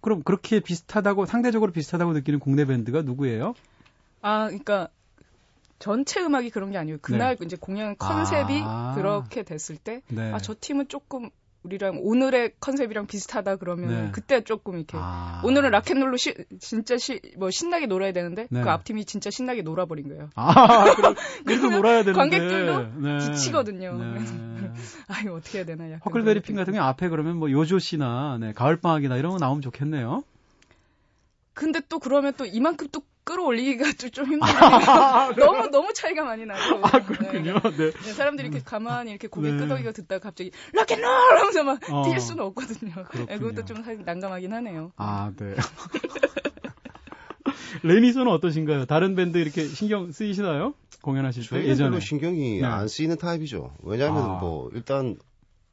[0.00, 3.54] 그럼 그렇게 비슷하다고 상대적으로 비슷하다고 느끼는 국내 밴드가 누구예요?
[4.22, 4.88] 아, 그러니까
[5.78, 8.62] 전체 음악이 그런 게 아니고 그날 이제 공연 컨셉이 네.
[8.64, 8.92] 아.
[8.94, 10.30] 그렇게 됐을 때, 네.
[10.32, 11.30] 아, 저 팀은 조금
[11.62, 14.08] 우리랑 오늘의 컨셉이랑 비슷하다 그러면 네.
[14.12, 15.42] 그때 조금 이렇게 아.
[15.44, 18.62] 오늘은 락앤롤로 시, 진짜 시, 뭐 신나게 놀아야 되는데 네.
[18.62, 20.30] 그 앞팀이 진짜 신나게 놀아버린 거예요.
[20.36, 22.12] 아, 그럼 그래도 놀아야 되는데.
[22.18, 23.20] 관객들도 네.
[23.20, 23.92] 지치거든요.
[23.98, 24.20] 네.
[25.08, 26.00] 아, 이거 어떻게 해야 되나 약간.
[26.06, 29.60] 허클베리 핀 같은 경우 앞에 그러면 뭐 요조 씨나 네, 가을 방학이나 이런 거 나오면
[29.60, 30.22] 좋겠네요.
[31.52, 35.34] 근데 또 그러면 또 이만큼 또 끌어올리기가 또 좀 힘들어요.
[35.36, 36.84] 너무 너무 차이가 많이 나고.
[36.86, 37.60] 아, 그렇군요.
[37.76, 37.90] 네.
[37.92, 39.58] 네, 사람들이 이렇게 가만히 이렇게 고개 네.
[39.58, 41.04] 끄덕이고 듣다가 갑자기 락앤롤
[41.38, 42.02] 하면서 막 어.
[42.04, 42.92] 뛸 수는 없거든요.
[42.92, 43.26] 그렇군요.
[43.26, 44.92] 네, 그것도 좀 사실 난감하긴 하네요.
[44.96, 45.54] 아, 네.
[47.82, 48.86] 레니소는 어떠신가요?
[48.86, 50.74] 다른 밴드 이렇게 신경 쓰이시나요?
[51.02, 51.90] 공연하실 때 예전에.
[51.90, 52.66] 별로 신경이 네.
[52.66, 53.72] 안 쓰이는 타입이죠.
[53.82, 54.26] 왜냐하면 아.
[54.40, 55.16] 뭐 일단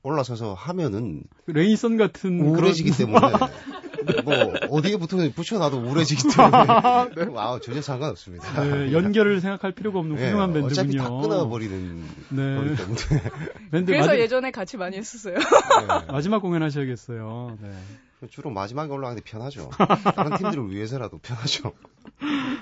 [0.03, 3.33] 올라서서 하면은 레니선 같은 우울해지기 그런- 때문에
[4.23, 4.33] 뭐
[4.69, 8.63] 어디에 붙어 붙여놔도 우울해지기 때문에 아 전혀 상관없습니다.
[8.63, 10.71] 네, 연결을 생각할 필요가 없는 예, 훌륭한 밴드군요.
[10.71, 12.55] 어차피 다 끊어버리는 네.
[12.55, 12.99] 거기 때문에
[13.71, 15.35] 밴드 그래서 마지, 예전에 같이 많이 했었어요.
[15.35, 16.11] 네.
[16.11, 17.57] 마지막 공연하셔야겠어요.
[17.61, 18.27] 네.
[18.29, 19.69] 주로 마지막에 올라가는 게 편하죠.
[20.15, 21.73] 다른 팀들을 위해서라도 편하죠.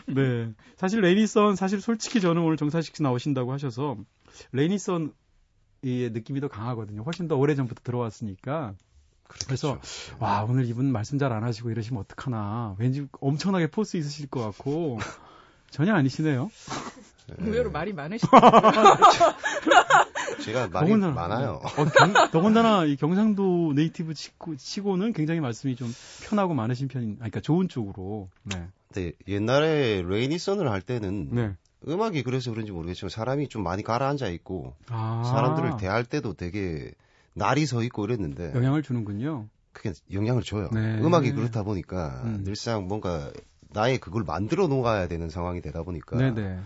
[0.07, 0.51] 네.
[0.75, 3.95] 사실 레이니썬 사실 솔직히 저는 오늘 정차식 씨 나오신다고 하셔서
[4.51, 5.11] 레이니썬의
[5.81, 7.03] 느낌이 더 강하거든요.
[7.03, 8.73] 훨씬 더 오래 전부터 들어왔으니까.
[9.27, 9.79] 그래서
[10.19, 12.75] 와 오늘 이분 말씀 잘 안 하시고 이러시면 어떡하나.
[12.77, 14.99] 왠지 엄청나게 force 있으실 것 같고
[15.71, 16.49] 전혀 아니시네요.
[17.39, 18.27] 의외로 말이 많으시죠.
[20.43, 21.61] 제가 말이 더군다나- 많아요.
[21.63, 25.91] 어, 경- 더군다나 이 경상도 native 치고, 치고 는 굉장히 말씀이 좀
[26.23, 28.29] 편하고 많으신 편인, 아니, 그러니까 좋은 쪽으로.
[28.43, 28.67] 네.
[28.93, 31.51] 근데 옛날에 레이니선을 할 때는 네.
[31.87, 35.23] 음악이 그래서 그런지 모르겠지만 사람이 좀 많이 가라앉아 있고 아.
[35.25, 36.91] 사람들을 대할 때도 되게
[37.35, 39.47] 날이 서 있고 이랬는데 영향을 주는군요.
[39.73, 40.69] 그게 영향을 줘요.
[40.73, 40.99] 네.
[41.01, 42.43] 음악이 그렇다 보니까 음.
[42.43, 43.31] 늘상 뭔가
[43.71, 46.59] 나의 그걸 만들어 놓아야 되는 상황이 되다 보니까 네네.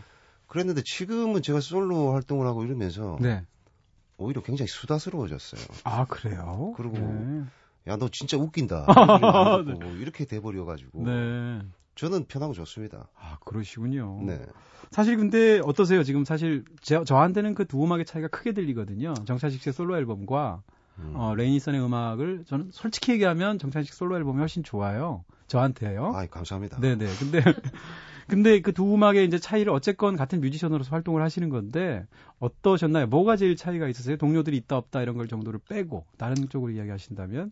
[0.47, 3.43] 그랬는데 지금은 제가 솔로 활동을 하고 이러면서 네.
[4.17, 5.61] 오히려 굉장히 수다스러워졌어요.
[5.83, 6.73] 아, 그래요?
[6.77, 7.43] 그리고 네.
[7.87, 8.85] 야너 진짜 웃긴다.
[9.79, 11.61] 뭐 이렇게 돼버려가지고 네.
[11.99, 13.09] 저는 편하고 좋습니다.
[13.19, 14.21] 아, 그러시군요.
[14.25, 14.39] 네.
[14.91, 16.03] 사실 근데 어떠세요?
[16.03, 19.13] 지금 사실 제, 저한테는 그 두 음악의 차이가 크게 들리거든요.
[19.25, 20.61] 정찬식 씨의 솔로 앨범과
[20.99, 21.13] 음.
[21.15, 25.23] 어, 레이니선의 음악을 저는 솔직히 얘기하면 정찬식 솔로 앨범이 훨씬 좋아요.
[25.47, 26.13] 저한테요.
[26.15, 26.79] 아이 감사합니다.
[26.79, 27.05] 네네.
[27.19, 27.41] 근데
[28.27, 32.05] 근데 그 두 음악의 이제 차이를 어쨌건 같은 뮤지션으로서 활동을 하시는 건데
[32.39, 33.07] 어떠셨나요?
[33.07, 34.17] 뭐가 제일 차이가 있으세요?
[34.17, 37.51] 동료들이 있다 없다 이런 걸 정도를 빼고 다른 쪽으로 이야기하신다면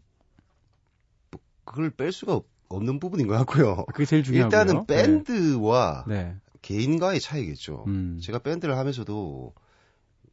[1.65, 3.85] 그걸 뺄 수가 없- 없는 부분인 것 같고요.
[3.93, 4.59] 그게 제일 중요하고요.
[4.59, 6.35] 일단은 밴드와 네.
[6.61, 7.85] 개인과의 차이겠죠.
[7.87, 8.19] 음.
[8.21, 9.53] 제가 밴드를 하면서도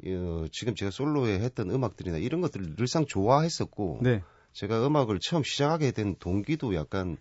[0.06, 4.22] 어, 지금 제가 솔로에 했던 음악들이나 이런 것들을 늘상 좋아했었고 네.
[4.52, 7.16] 제가 음악을 처음 시작하게 된 동기도 약간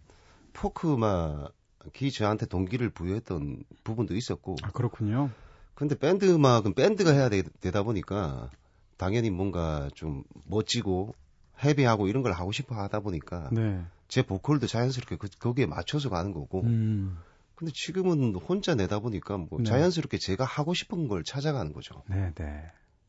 [0.54, 5.30] 포크 음악이 저한테 동기를 부여했던 부분도 있었고 아, 그렇군요.
[5.74, 8.52] 근데 밴드 음악은 밴드가 해야 되, 다 보니까
[8.98, 11.16] 당연히 뭔가 좀 멋지고
[11.64, 13.84] 헤비하고 이런 걸 하고 싶어 하다 보니까 네.
[14.14, 17.18] 제 보컬도 자연스럽게 그, 거기에 맞춰서 가는 거고 음.
[17.56, 19.64] 근데 지금은 혼자 내다 보니까 뭐 네.
[19.64, 22.04] 자연스럽게 제가 하고 싶은 걸 찾아가는 거죠.
[22.08, 22.64] 네, 네.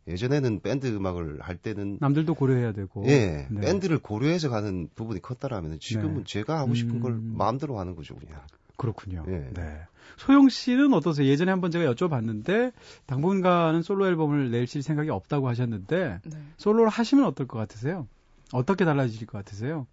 [0.08, 3.04] 예전에는 밴드 음악을 할 때는 남들도 고려해야 되고.
[3.06, 3.60] 예 네.
[3.60, 6.24] 밴드를 고려해서 가는 부분이 컸다라면 지금은 네.
[6.24, 7.34] 제가 하고 싶은 걸 음.
[7.36, 8.40] 마음대로 하는 거죠 그냥.
[8.78, 9.26] 그렇군요.
[9.28, 9.50] 예.
[9.52, 9.80] 네.
[10.16, 11.28] 소영 씨는 어떠세요?
[11.28, 12.72] 예전에 한번 제가 여쭤봤는데
[13.04, 16.38] 당분간은 솔로 앨범을 내실 생각이 없다고 하셨는데 네.
[16.56, 18.08] 솔로를 하시면 어떨 것 같으세요?
[18.52, 19.86] 어떻게 달라질 것 같으세요?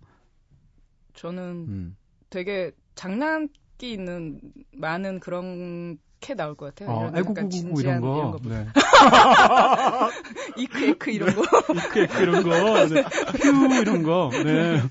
[1.14, 1.98] 저는 음.
[2.30, 3.50] 되게 장난
[3.82, 4.40] 인기 있는
[4.74, 6.96] 많은 그런 캐 나올 것 같아요.
[6.96, 8.18] 어, 이런 약간 진지한 이런 거.
[8.18, 8.40] 이런 거.
[8.48, 8.68] 네.
[10.62, 11.42] 이크 에크 이런 거.
[11.42, 12.88] 이크 에크 이런 거.
[12.88, 13.02] 네.
[13.42, 14.30] 휴 이런 거.
[14.32, 14.84] 네.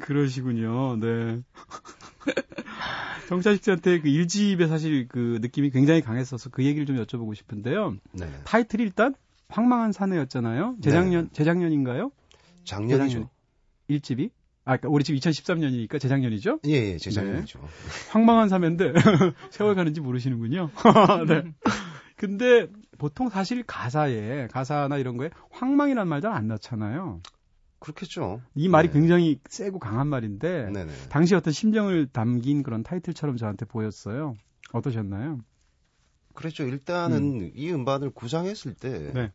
[0.00, 0.96] 그러시군요.
[0.96, 1.40] 네.
[3.28, 7.96] 정차식 씨한테 그 1집에 사실 그 느낌이 굉장히 강했어서 그 얘기를 좀 여쭤보고 싶은데요.
[8.10, 8.26] 네.
[8.44, 9.14] 타이틀이 일단
[9.48, 10.78] 황망한 사내였잖아요.
[10.82, 12.10] 재작년 재작년인가요?
[12.64, 13.30] 작년이죠.
[13.88, 14.30] 1집이?
[14.64, 16.60] 아, 그러니까 우리 지금 2013년이니까 재작년이죠?
[16.66, 17.60] 예, 예, 재작년이죠.
[18.10, 18.92] 황망한 사면인데
[19.50, 20.70] 세월 가는지 모르시는군요.
[21.26, 21.52] 네.
[22.16, 22.68] 근데
[22.98, 27.20] 보통 사실 가사에 가사나 이런 거에 황망이라는 말잘 안 넣잖아요.
[27.78, 28.42] 그렇겠죠.
[28.54, 28.92] 이 말이 네.
[28.92, 30.92] 굉장히 세고 강한 말인데 네네.
[31.08, 34.34] 당시 어떤 심정을 담긴 그런 타이틀처럼 저한테 보였어요.
[34.72, 35.40] 어떠셨나요?
[36.34, 36.64] 그랬죠.
[36.64, 39.32] 일단은 이 음반을 구상했을 때, 네.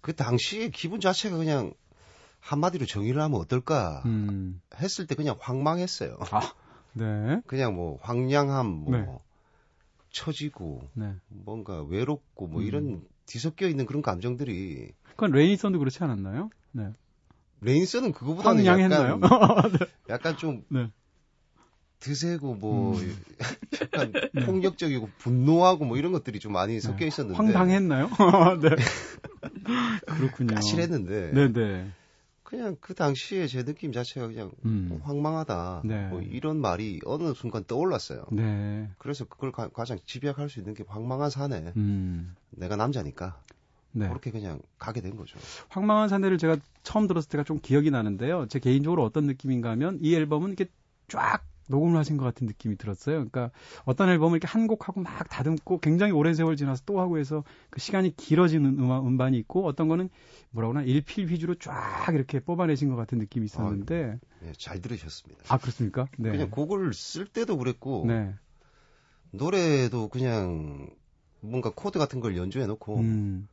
[0.00, 1.72] 그 당시의 기분 자체가 그냥
[2.40, 4.60] 한마디로 정의를 하면 어떨까 음.
[4.76, 6.18] 했을 때 그냥 황망했어요.
[6.92, 7.40] 네.
[7.46, 9.06] 그냥 뭐 황량함, 뭐 네.
[10.10, 11.14] 처지고, 네.
[11.28, 12.66] 뭔가 외롭고 뭐 음.
[12.66, 16.50] 이런 뒤섞여 있는 그런 감정들이 그건 레이니썬도 그렇지 않았나요?
[16.72, 16.92] 네.
[17.62, 19.20] 레이니썬은 그거보다는 황량했나요?
[19.22, 19.70] 약간,
[20.08, 20.90] 약간 좀 네.
[22.00, 23.24] 드세고 뭐 음.
[23.80, 24.12] 약간
[24.44, 27.52] 폭력적이고 분노하고 뭐 이런 것들이 좀 많이 섞여 있었는데 네.
[27.52, 28.10] 황당했나요?
[28.60, 28.76] 네.
[30.06, 30.54] 그렇군요.
[30.54, 31.90] 까칠했는데 네, 네.
[32.46, 35.00] 그냥 그 당시에 제 느낌 자체가 그냥 음.
[35.02, 36.06] 황망하다 네.
[36.06, 38.24] 뭐 이런 말이 어느 순간 떠올랐어요.
[38.30, 38.88] 네.
[38.98, 41.72] 그래서 그걸 가, 장 집약할 수 있는 게 황망한 사내.
[41.76, 42.36] 음.
[42.50, 43.42] 내가 남자니까
[43.90, 44.08] 네.
[44.08, 45.36] 그렇게 그냥 가게 된 거죠.
[45.70, 48.46] 황망한 사내를 제가 처음 들었을 때가 좀 기억이 나는데요.
[48.46, 50.70] 제 개인적으로 어떤 느낌인가 하면 이 앨범은 이렇게
[51.08, 53.16] 쫙 녹음을 하신 것 같은 느낌이 들었어요.
[53.16, 53.50] 그러니까
[53.84, 57.80] 어떤 앨범을 이렇게 한 곡하고 막 다듬고 굉장히 오랜 세월 지나서 또 하고 해서 그
[57.80, 60.08] 시간이 길어지는 음악, 음반이 있고 어떤 거는
[60.50, 65.42] 뭐라고나 일필휘지로 쫙 이렇게 뽑아내신 것 같은 느낌이 있었는데 예, 잘 들으셨습니다.
[65.48, 66.08] 아 그렇습니까?
[66.18, 66.30] 네.
[66.30, 68.34] 그냥 곡을 쓸 때도 그랬고 네.
[69.30, 70.88] 노래도 그냥
[71.40, 73.48] 뭔가 코드 같은 걸 연주해 놓고 음.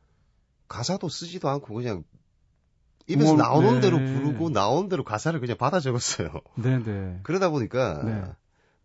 [0.68, 2.04] 가사도 쓰지도 않고 그냥
[3.06, 3.80] 입에서 뭐, 나오는 네.
[3.80, 6.30] 대로 부르고 나오는 대로 가사를 그냥 받아 적었어요.
[6.56, 7.20] 네, 네.
[7.22, 8.24] 그러다 보니까 네.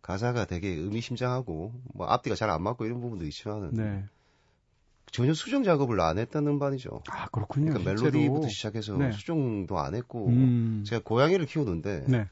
[0.01, 4.03] 가사가 되게 의미심장하고 뭐 앞뒤가 잘 안 맞고 이런 부분도 있지만 네.
[5.11, 7.01] 전혀 수정 작업을 안 했던 음반이죠.
[7.09, 7.73] 아 그렇군요.
[7.73, 8.11] 그러니까 실제로.
[8.11, 9.11] 멜로디부터 시작해서 네.
[9.11, 10.83] 수정도 안 했고 음.
[10.85, 12.27] 제가 고양이를 키우는데 네.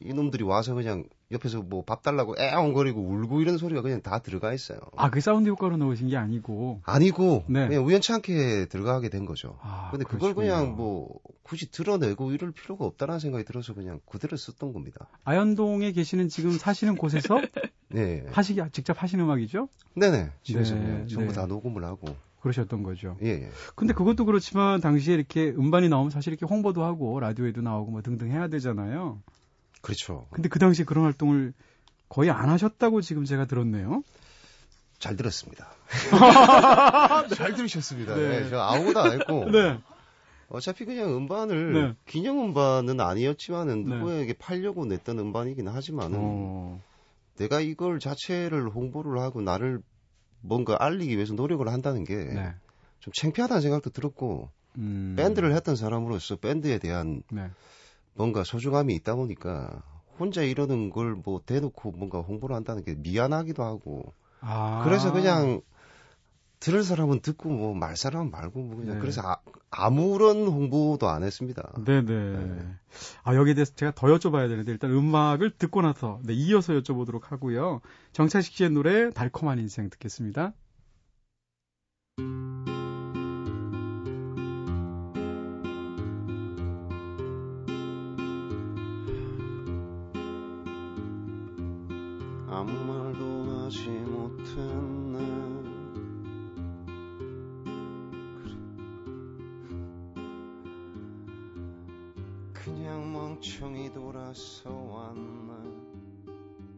[0.00, 4.78] 이놈들이 와서 그냥 옆에서 뭐 밥 달라고 애옹거리고 울고 이런 소리가 그냥 다 들어가 있어요.
[4.96, 6.80] 아, 그 사운드 효과로 넣으신 게 아니고.
[6.84, 7.68] 아니고 네.
[7.68, 9.56] 그냥 우연찮게 들어가게 된 거죠.
[9.62, 10.46] 아, 근데 그걸 그러시군요.
[10.46, 11.08] 그냥 뭐
[11.42, 15.08] 굳이 드러내고 이럴 필요가 없다는 생각이 들어서 그냥 그대로 썼던 겁니다.
[15.24, 17.40] 아현동에 계시는 지금 사시는 곳에서
[17.88, 18.24] 네.
[18.30, 19.68] 하시기 직접 하시는 음악이죠?
[19.94, 20.30] 네네.
[20.42, 21.40] 집에서 네, 그냥 전부 네.
[21.40, 22.14] 다 녹음을 하고.
[22.40, 23.16] 그러셨던 거죠.
[23.22, 23.50] 예, 예.
[23.76, 28.32] 근데 그것도 그렇지만 당시에 이렇게 음반이 나오면 사실 이렇게 홍보도 하고 라디오에도 나오고 뭐 등등
[28.32, 29.20] 해야 되잖아요.
[29.82, 30.26] 그렇죠.
[30.30, 31.52] 근데 그 당시에 그런 활동을
[32.08, 34.02] 거의 안 하셨다고 지금 제가 들었네요.
[34.98, 35.68] 잘 들었습니다.
[37.34, 38.14] 잘 들으셨습니다.
[38.14, 38.28] 네.
[38.28, 38.44] 네.
[38.44, 39.50] 제가 아무것도 안 했고.
[39.52, 39.78] 네.
[40.48, 41.94] 어차피 그냥 음반을 네.
[42.06, 43.96] 기념 음반은 아니었지만은 네.
[43.96, 46.82] 누구에게 팔려고 냈던 음반이긴 하지만은 어.
[47.36, 49.80] 내가 이걸 자체를 홍보를 하고 나를
[50.40, 52.54] 뭔가 알리기 위해서 노력을 한다는 게좀 네.
[53.14, 55.14] 창피하다는 생각도 들었고 음.
[55.16, 57.50] 밴드를 했던 사람으로서 밴드에 대한 네.
[58.14, 59.82] 뭔가 소중함이 있다 보니까
[60.18, 64.82] 혼자 이러는 걸 뭐 대놓고 뭔가 홍보를 한다는 게 미안하기도 하고 아.
[64.84, 65.60] 그래서 그냥
[66.60, 69.00] 들을 사람은 듣고 뭐 말 사람은 말고 뭐 그냥 네.
[69.00, 69.36] 그래서 아,
[69.70, 71.72] 아무런 홍보도 안 했습니다.
[71.84, 72.04] 네네.
[72.04, 72.74] 네.
[73.24, 77.80] 아, 여기에 대해서 제가 더 여쭤봐야 되는데, 일단 음악을 듣고 나서, 네, 이어서 여쭤보도록 하고요.
[78.12, 80.52] 정차식 씨의 노래, 달콤한 인생 듣겠습니다.
[92.54, 95.18] 아무 말도 하지 못했네.
[102.52, 105.52] 그냥 멍청이 돌아서 왔네.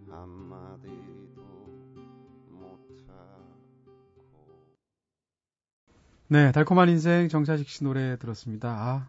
[0.08, 1.42] 한마디도
[2.50, 3.54] 못하고.
[6.28, 8.68] 네, 달콤한 인생 정차식 씨 노래 들었습니다.
[8.70, 9.08] 아,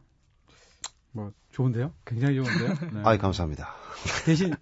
[1.16, 1.94] 뭐, 좋은데요?
[2.04, 2.68] 굉장히 좋은데요?
[2.94, 3.02] 네.
[3.06, 3.70] 아이, 감사합니다.
[4.26, 4.54] 대신,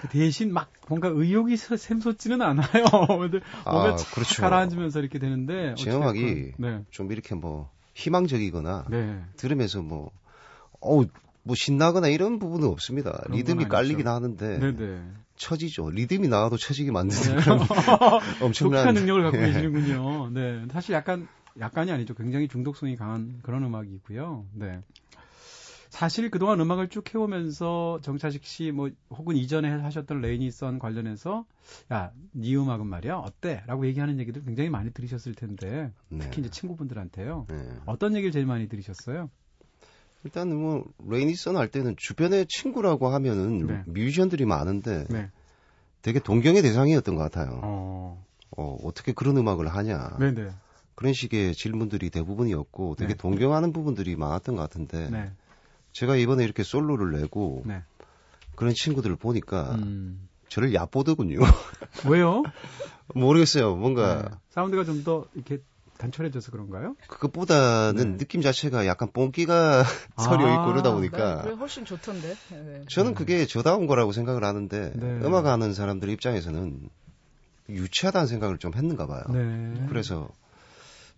[0.00, 2.84] 그 대신 막 뭔가 의욕이 서- 샘솟지는 않아요.
[3.18, 4.40] 근데 뭔가 아, 착 그렇죠.
[4.42, 5.74] 가라앉으면서 이렇게 되는데.
[5.76, 6.84] 제 음악이 네.
[6.92, 9.20] 좀 이렇게 뭐 희망적이거나 네.
[9.36, 10.12] 들으면서 뭐,
[10.80, 11.06] 어우,
[11.42, 13.20] 뭐 신나거나 이런 부분은 없습니다.
[13.28, 14.06] 리듬이 건 깔리긴.
[14.06, 15.02] 하는데 네네.
[15.36, 15.90] 처지죠.
[15.90, 17.42] 리듬이 나와도 처지게 만드는 네.
[17.42, 19.46] 그런 독특한 엄청난 능력을 갖고 예.
[19.50, 20.30] 계시는군요.
[20.30, 20.64] 네.
[20.70, 21.26] 사실 약간,
[21.58, 22.14] 약간이 아니죠.
[22.14, 24.44] 굉장히 중독성이 강한 그런 음악이고요.
[24.54, 24.80] 네.
[26.00, 31.44] 사실 그동안 음악을 쭉 해오면서 정차식 씨 뭐 혹은 이전에 하셨던 레이니선 관련해서
[31.92, 33.62] 야, 네 음악은 말이야 어때?
[33.66, 36.20] 라고 얘기하는 얘기들 굉장히 많이 들으셨을 텐데 네.
[36.20, 37.46] 특히 이제 친구분들한테요.
[37.50, 37.68] 네.
[37.84, 39.28] 어떤 얘기를 제일 많이 들으셨어요?
[40.24, 43.82] 일단 뭐 레이니선 할 때는 주변에 친구라고 하면은 네.
[43.84, 45.28] 뮤지션들이 많은데 네.
[46.00, 47.60] 되게 동경의 대상이었던 것 같아요.
[47.62, 48.24] 어.
[48.56, 50.16] 어, 어떻게 그런 음악을 하냐.
[50.18, 50.48] 네네.
[50.94, 53.18] 그런 식의 질문들이 대부분이었고 되게 네.
[53.18, 55.30] 동경하는 부분들이 많았던 것 같은데 네.
[55.92, 57.82] 제가 이번에 이렇게 솔로를 내고 네.
[58.54, 60.28] 그런 친구들을 보니까 음.
[60.48, 61.38] 저를 얕보더군요.
[62.08, 62.42] 왜요?
[63.14, 63.76] 모르겠어요.
[63.76, 64.28] 뭔가 네.
[64.50, 65.60] 사운드가 좀 더 이렇게
[65.98, 66.96] 단촐해져서 그런가요?
[67.08, 68.16] 그것보다는 네.
[68.16, 69.80] 느낌 자체가 약간 뽕기가
[70.16, 72.34] 아, 서려 있고 그러다 네, 보니까 그래 훨씬 좋던데.
[72.50, 72.84] 네.
[72.88, 75.06] 저는 그게 저다운 거라고 생각을 하는데 네.
[75.22, 76.88] 음악 하는 사람들 입장에서는
[77.68, 79.22] 유치하다는 생각을 좀 했는가 봐요.
[79.30, 79.86] 네.
[79.88, 80.28] 그래서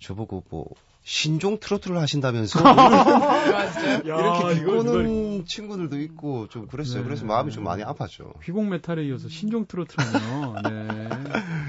[0.00, 0.66] 저보고 뭐
[1.04, 4.00] 신종 트로트를 하신다면서 아?
[4.04, 6.98] 이렇게 비꼬는 친구들도 있고 좀 그랬어요.
[7.00, 7.04] 네.
[7.04, 8.32] 그래서 마음이 좀 많이 아팠죠.
[8.42, 10.54] 휘공 메탈에 이어서 신종 트로트라뇨.
[10.62, 11.08] 네.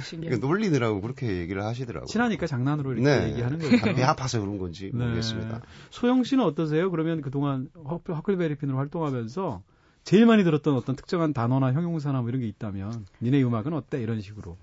[0.04, 0.30] 신기해.
[0.30, 2.06] 그러니까 놀리느라고 그렇게 얘기를 하시더라고요.
[2.08, 3.30] 친하니까 장난으로 이렇게 네.
[3.32, 3.96] 얘기하는 거죠.
[3.96, 5.04] 배 아파서 그런 건지 네.
[5.04, 5.62] 모르겠습니다.
[5.90, 6.92] 소영 씨는 어떠세요?
[6.92, 9.64] 그러면 그동안 허- 허클베리핀으로 활동하면서
[10.04, 14.00] 제일 많이 들었던 어떤 특정한 단어나 형용사나 뭐 이런 게 있다면 니네 음악은 어때?
[14.02, 14.58] 이런 식으로.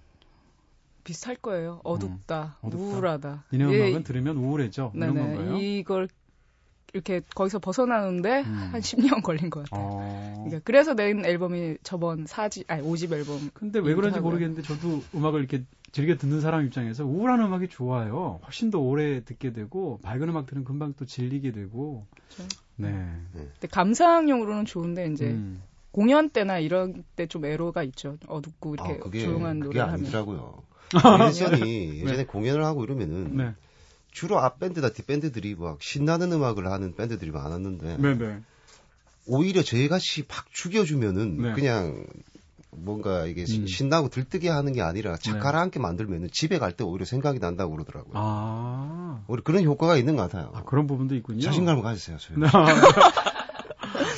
[1.05, 1.80] 비슷할 거예요.
[1.84, 2.82] 어둡다, 음, 어둡다.
[2.82, 3.44] 우울하다.
[3.53, 4.92] 니네 예, 음악은 들으면 우울해져.
[4.94, 5.53] 이런 건가요?
[5.55, 5.78] 네네.
[5.78, 6.09] 이걸
[6.92, 8.68] 이렇게 거기서 벗어나는데 음.
[8.72, 9.86] 한 10년 걸린 것 같아요.
[9.92, 10.34] 어.
[10.44, 13.51] 그러니까 그래서 낸 앨범이 저번 4집, 아니 5집 앨범.
[13.55, 14.30] 근데 왜 그런지 하고요.
[14.32, 18.40] 모르겠는데 저도 음악을 이렇게 즐겨 듣는 사람 입장에서 우울한 음악이 좋아요.
[18.44, 22.07] 훨씬 더 오래 듣게 되고 밝은 음악 들은 금방 또 질리게 되고.
[22.34, 22.48] 그렇죠.
[22.76, 22.88] 네.
[23.34, 25.62] 근데 감상용으로는 좋은데 이제 음.
[25.92, 28.16] 공연 때나 이런 때 좀 애로가 있죠.
[28.26, 29.94] 어둡고 이렇게 아, 그게 조용한 그게 노래를 하면.
[30.01, 30.62] 아니더라고요.
[30.93, 33.55] 랜선이 예전에 공연을 하고 이러면은 네.
[34.11, 38.41] 주로 앞 밴드다 뒷 밴드들이 막 신나는 음악을 하는 밴드들이 많았는데 네, 네.
[39.26, 41.53] 오히려 저희같이 팍 죽여주면은 네.
[41.53, 42.05] 그냥
[42.72, 43.66] 뭔가 이게 시- 음.
[43.66, 45.18] 신나고 들뜨게 하는 게 아니라 네.
[45.32, 48.12] 착가라 함께 만들면은 집에 갈 때 오히려 생각이 난다고 그러더라고요.
[48.14, 49.22] 아.
[49.28, 50.51] 오히려 그런 효과가 있는 것 같아요.
[50.55, 51.41] 아, 그런 부분도 있군요.
[51.43, 52.16] 자신감을 가지세요.
[52.18, 52.36] 저희.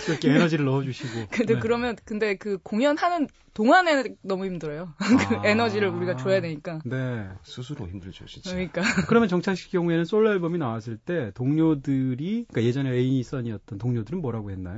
[0.07, 0.13] 네.
[0.13, 1.27] 이렇게 에너지를 넣어주시고.
[1.31, 1.61] 근데 네.
[1.61, 4.95] 그러면 근데 그 공연하는 동안에는 너무 힘들어요.
[5.29, 5.43] 그 아.
[5.45, 6.81] 에너지를 우리가 줘야 되니까.
[6.85, 7.29] 네.
[7.45, 8.51] 스스로 힘들죠, 진짜.
[8.51, 14.51] 그러니까 그러면 정착식 경우에는 솔로 앨범이 나왔을 때 동료들이, 그러니까 예전에 레이니 선이었던 동료들은 뭐라고
[14.51, 14.77] 했나요?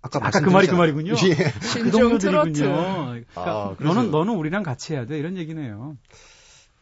[0.00, 0.74] 아까, 아까 그 말이 그.
[0.76, 1.12] 말이군요.
[1.12, 1.34] 예.
[1.82, 1.90] 그.
[1.90, 2.52] 동료들이군요.
[2.54, 5.96] 그러니까 아, 그래서- 너는 너는 우리랑 같이 해야 돼 이런 얘기네요.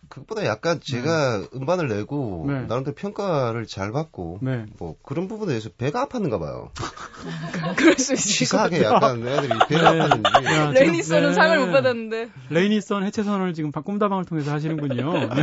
[0.09, 2.67] 그것보다 약간 제가 음반을 내고 네.
[2.67, 4.67] 나름대로 평가를 잘 받고 네.
[4.79, 6.71] 뭐 그런 부분에 대해서 배가 아팠는가 봐요.
[7.77, 8.83] 그럴 수 있을 같아요.
[8.83, 10.01] 약간 애들이 배가 네.
[10.01, 11.35] 아팠는지 레이니썬은 네.
[11.35, 15.13] 상을 못 받았는데 레이니썬 해체 선언을 지금 꿈다방을 통해서 하시는군요.
[15.35, 15.43] 네.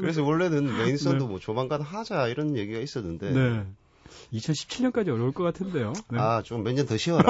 [0.00, 1.30] 그래서 원래는 레이니썬도 네.
[1.30, 3.64] 뭐 조만간 하자 이런 얘기가 있었는데 네.
[4.32, 5.92] 2017년까지 어려울 것 같은데요.
[6.10, 6.18] 네.
[6.18, 7.20] 아 좀 몇 년 더 쉬어라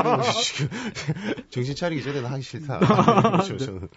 [0.00, 0.68] 이러고 지금
[1.50, 3.88] 정신 차리기 전에는 하기 싫다 그렇죠, 저는.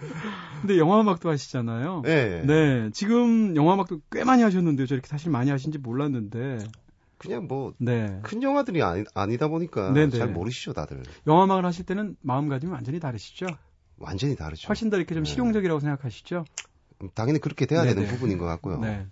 [0.62, 2.02] 근데 영화 음악도 하시잖아요.
[2.04, 2.42] 네.
[2.46, 2.90] 네.
[2.94, 4.88] 지금 영화 음악도 꽤 많이 하셨는데요.
[4.88, 6.58] 저렇게 사실 많이 하신지 몰랐는데.
[7.18, 8.22] 그냥 뭐큰 네.
[8.42, 10.18] 영화들이 아니, 아니 다 보니까 네네.
[10.18, 13.48] 잘 모르시죠 다들 영화 음악을 하실 때는 마음가짐이 완전히 다르시죠?
[13.98, 15.30] 완전히 다르죠 훨씬 더 이렇게 좀 네.
[15.30, 16.46] 실용적이라고 생각하시죠?
[17.16, 17.96] 당연히 그렇게 돼야 네네.
[17.96, 19.06] 되는 부분인 것 같고요 네.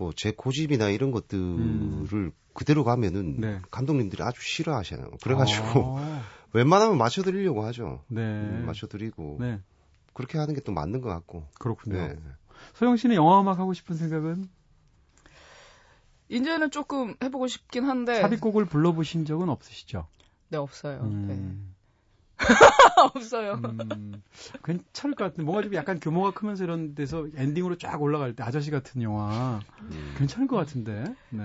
[0.00, 3.60] 뭐 제 고집이나 이런 것들을 그대로 가면은 네.
[3.70, 6.22] 감독님들이 아주 싫어하시나요 그래가지고 아,
[6.52, 8.20] 웬만하면 맞춰드리려고 하죠 네.
[8.22, 9.60] 음, 맞춰드리고 네.
[10.14, 11.96] 그렇게 하는 게 또 맞는 것 같고 그렇군요.
[11.96, 12.16] 네.
[12.74, 14.48] 소영 씨는 영화 음악 하고 싶은 생각은
[16.28, 20.06] 이제는 조금 해보고 싶긴 한데 삽입곡을 불러보신 적은 없으시죠?
[20.48, 21.00] 네 없어요.
[21.02, 21.69] 음, 네.
[23.14, 23.60] 없어요.
[23.64, 24.22] 음,
[24.64, 28.70] 괜찮을 것 같은데 뭔가 좀 약간 규모가 크면서 이런 데서 엔딩으로 쫙 올라갈 때 아저씨
[28.70, 30.14] 같은 영화 음.
[30.18, 31.04] 괜찮을 것 같은데.
[31.30, 31.44] 네.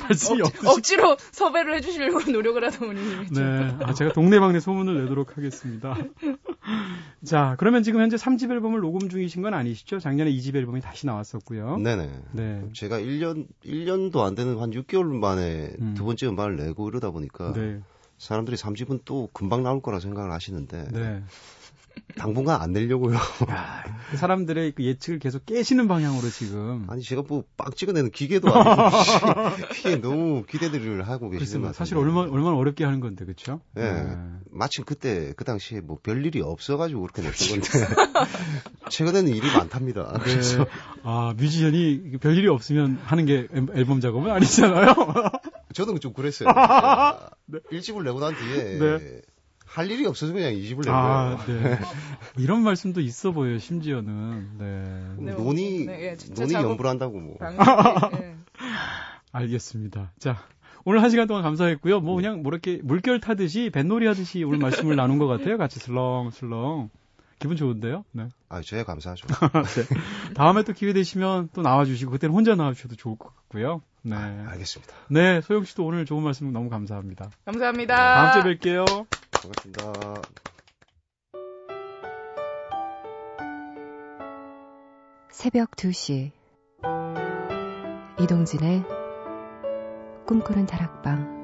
[0.00, 3.00] 말씀이 억, 없으시 억지로 섭외를 해주시려고 노력을 하다 보니
[3.30, 3.76] 네.
[3.80, 5.96] 아, 제가 동네방네 소문을 내도록 하겠습니다.
[7.24, 9.98] 자, 그러면 지금 현재 3집 앨범을 녹음 중이신 건 아니시죠?
[9.98, 11.78] 작년에 2집 앨범이 다시 나왔었고요.
[11.78, 12.10] 네네.
[12.32, 12.68] 네.
[12.72, 15.94] 제가 1년, 1년도 안 되는 한 6개월 만에 음.
[15.94, 17.80] 두 번째 음반을 내고 이러다 보니까 네.
[18.22, 21.22] 사람들이 3집은 또 금방 나올 거라 생각을 하시는데 네.
[22.16, 23.16] 당분간 안 내려고요.
[23.50, 26.86] 야, 그 사람들의 그 예측을 계속 깨시는 방향으로 지금.
[26.88, 31.72] 아니 제가 뭐빡 찍어내는 기계도 아니고 너무 기대들을 하고 계시는.
[31.72, 33.60] 사실 얼마, 얼마나 어렵게 하는 건데, 그쵸?
[33.76, 34.04] 예.
[34.50, 37.68] 마침 그때 그 당시에 뭐 별 일이 없어가지고 그렇게 냈던 건데
[38.88, 40.12] 최근에는 일이 많답니다.
[40.12, 40.18] 네.
[40.22, 40.66] 그래서
[41.02, 44.94] 아, 뮤지션이 별 일이 없으면 하는 게 앨- 앨범 작업은 아니잖아요.
[45.72, 46.48] 저는 좀 그랬어요.
[46.48, 47.30] 제가
[47.70, 49.22] 일집을 내고 난 뒤에 네.
[49.66, 51.62] 할 일이 없어서 그냥 이집을 낸 아, 거예요.
[51.62, 51.78] 네.
[52.36, 54.58] 이런 말씀도 있어 보여요, 심지어는.
[54.58, 55.14] 네.
[55.18, 57.36] 네, 논의 네, 예, 논의 연불한다고 뭐.
[57.38, 58.36] 방식이, 예.
[59.32, 60.12] 알겠습니다.
[60.18, 60.44] 자,
[60.84, 62.00] 오늘 한 시간 동안 감사했고요.
[62.00, 65.56] 뭐 그냥 뭐 이렇게 물결 타듯이 뱃놀이 하듯이 오늘 말씀을 나눈 것 같아요.
[65.56, 66.90] 같이 슬렁슬렁.
[67.38, 68.04] 기분 좋은데요?
[68.12, 68.28] 네.
[68.52, 69.26] 아, 저야 감사하죠.
[69.64, 70.34] 네.
[70.34, 73.80] 다음에 또 기회 되시면 또 나와주시고 그때는 혼자 나와주셔도 좋을 것 같고요.
[74.02, 74.14] 네.
[74.14, 74.94] 알겠습니다.
[75.08, 77.30] 네, 소영 씨도 오늘 좋은 말씀 너무 감사합니다.
[77.46, 77.96] 감사합니다.
[77.96, 79.06] 다음 주에 뵐게요.
[79.40, 79.92] 반갑습니다.
[85.30, 86.30] 새벽 2시
[88.20, 88.84] 이동진의
[90.26, 91.41] 꿈꾸는 다락방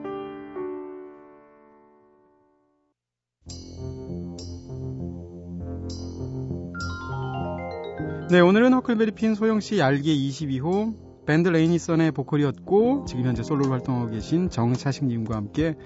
[8.31, 14.11] 네, 오늘은 허클베리 핀 소영 씨 얄개 22호 밴드 레이니선의 보컬이었고 지금 현재 솔로로 활동하고
[14.11, 15.77] 계신 정차식님과 함께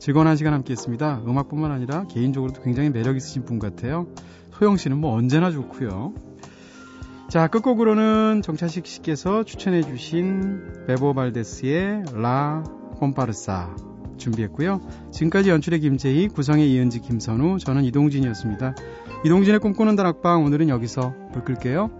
[0.00, 1.22] 즐거운 한 시간 함께 했습니다.
[1.24, 4.08] 음악뿐만 아니라 개인적으로도 굉장히 매력 있으신 분 같아요.
[4.50, 6.12] 소영 씨는 뭐 언제나 좋고요.
[7.28, 12.64] 자, 끝곡으로는 정차식 씨께서 추천해주신 베보 발데스의 라
[12.96, 13.76] 콤파르사
[14.16, 14.80] 준비했고요.
[15.12, 18.74] 지금까지 연출의 김재희, 구성의 이은지, 김선우, 저는 이동진이었습니다.
[19.24, 21.90] 이동진의 꿈꾸는 다락방 오늘은 여기서 불 끌게요.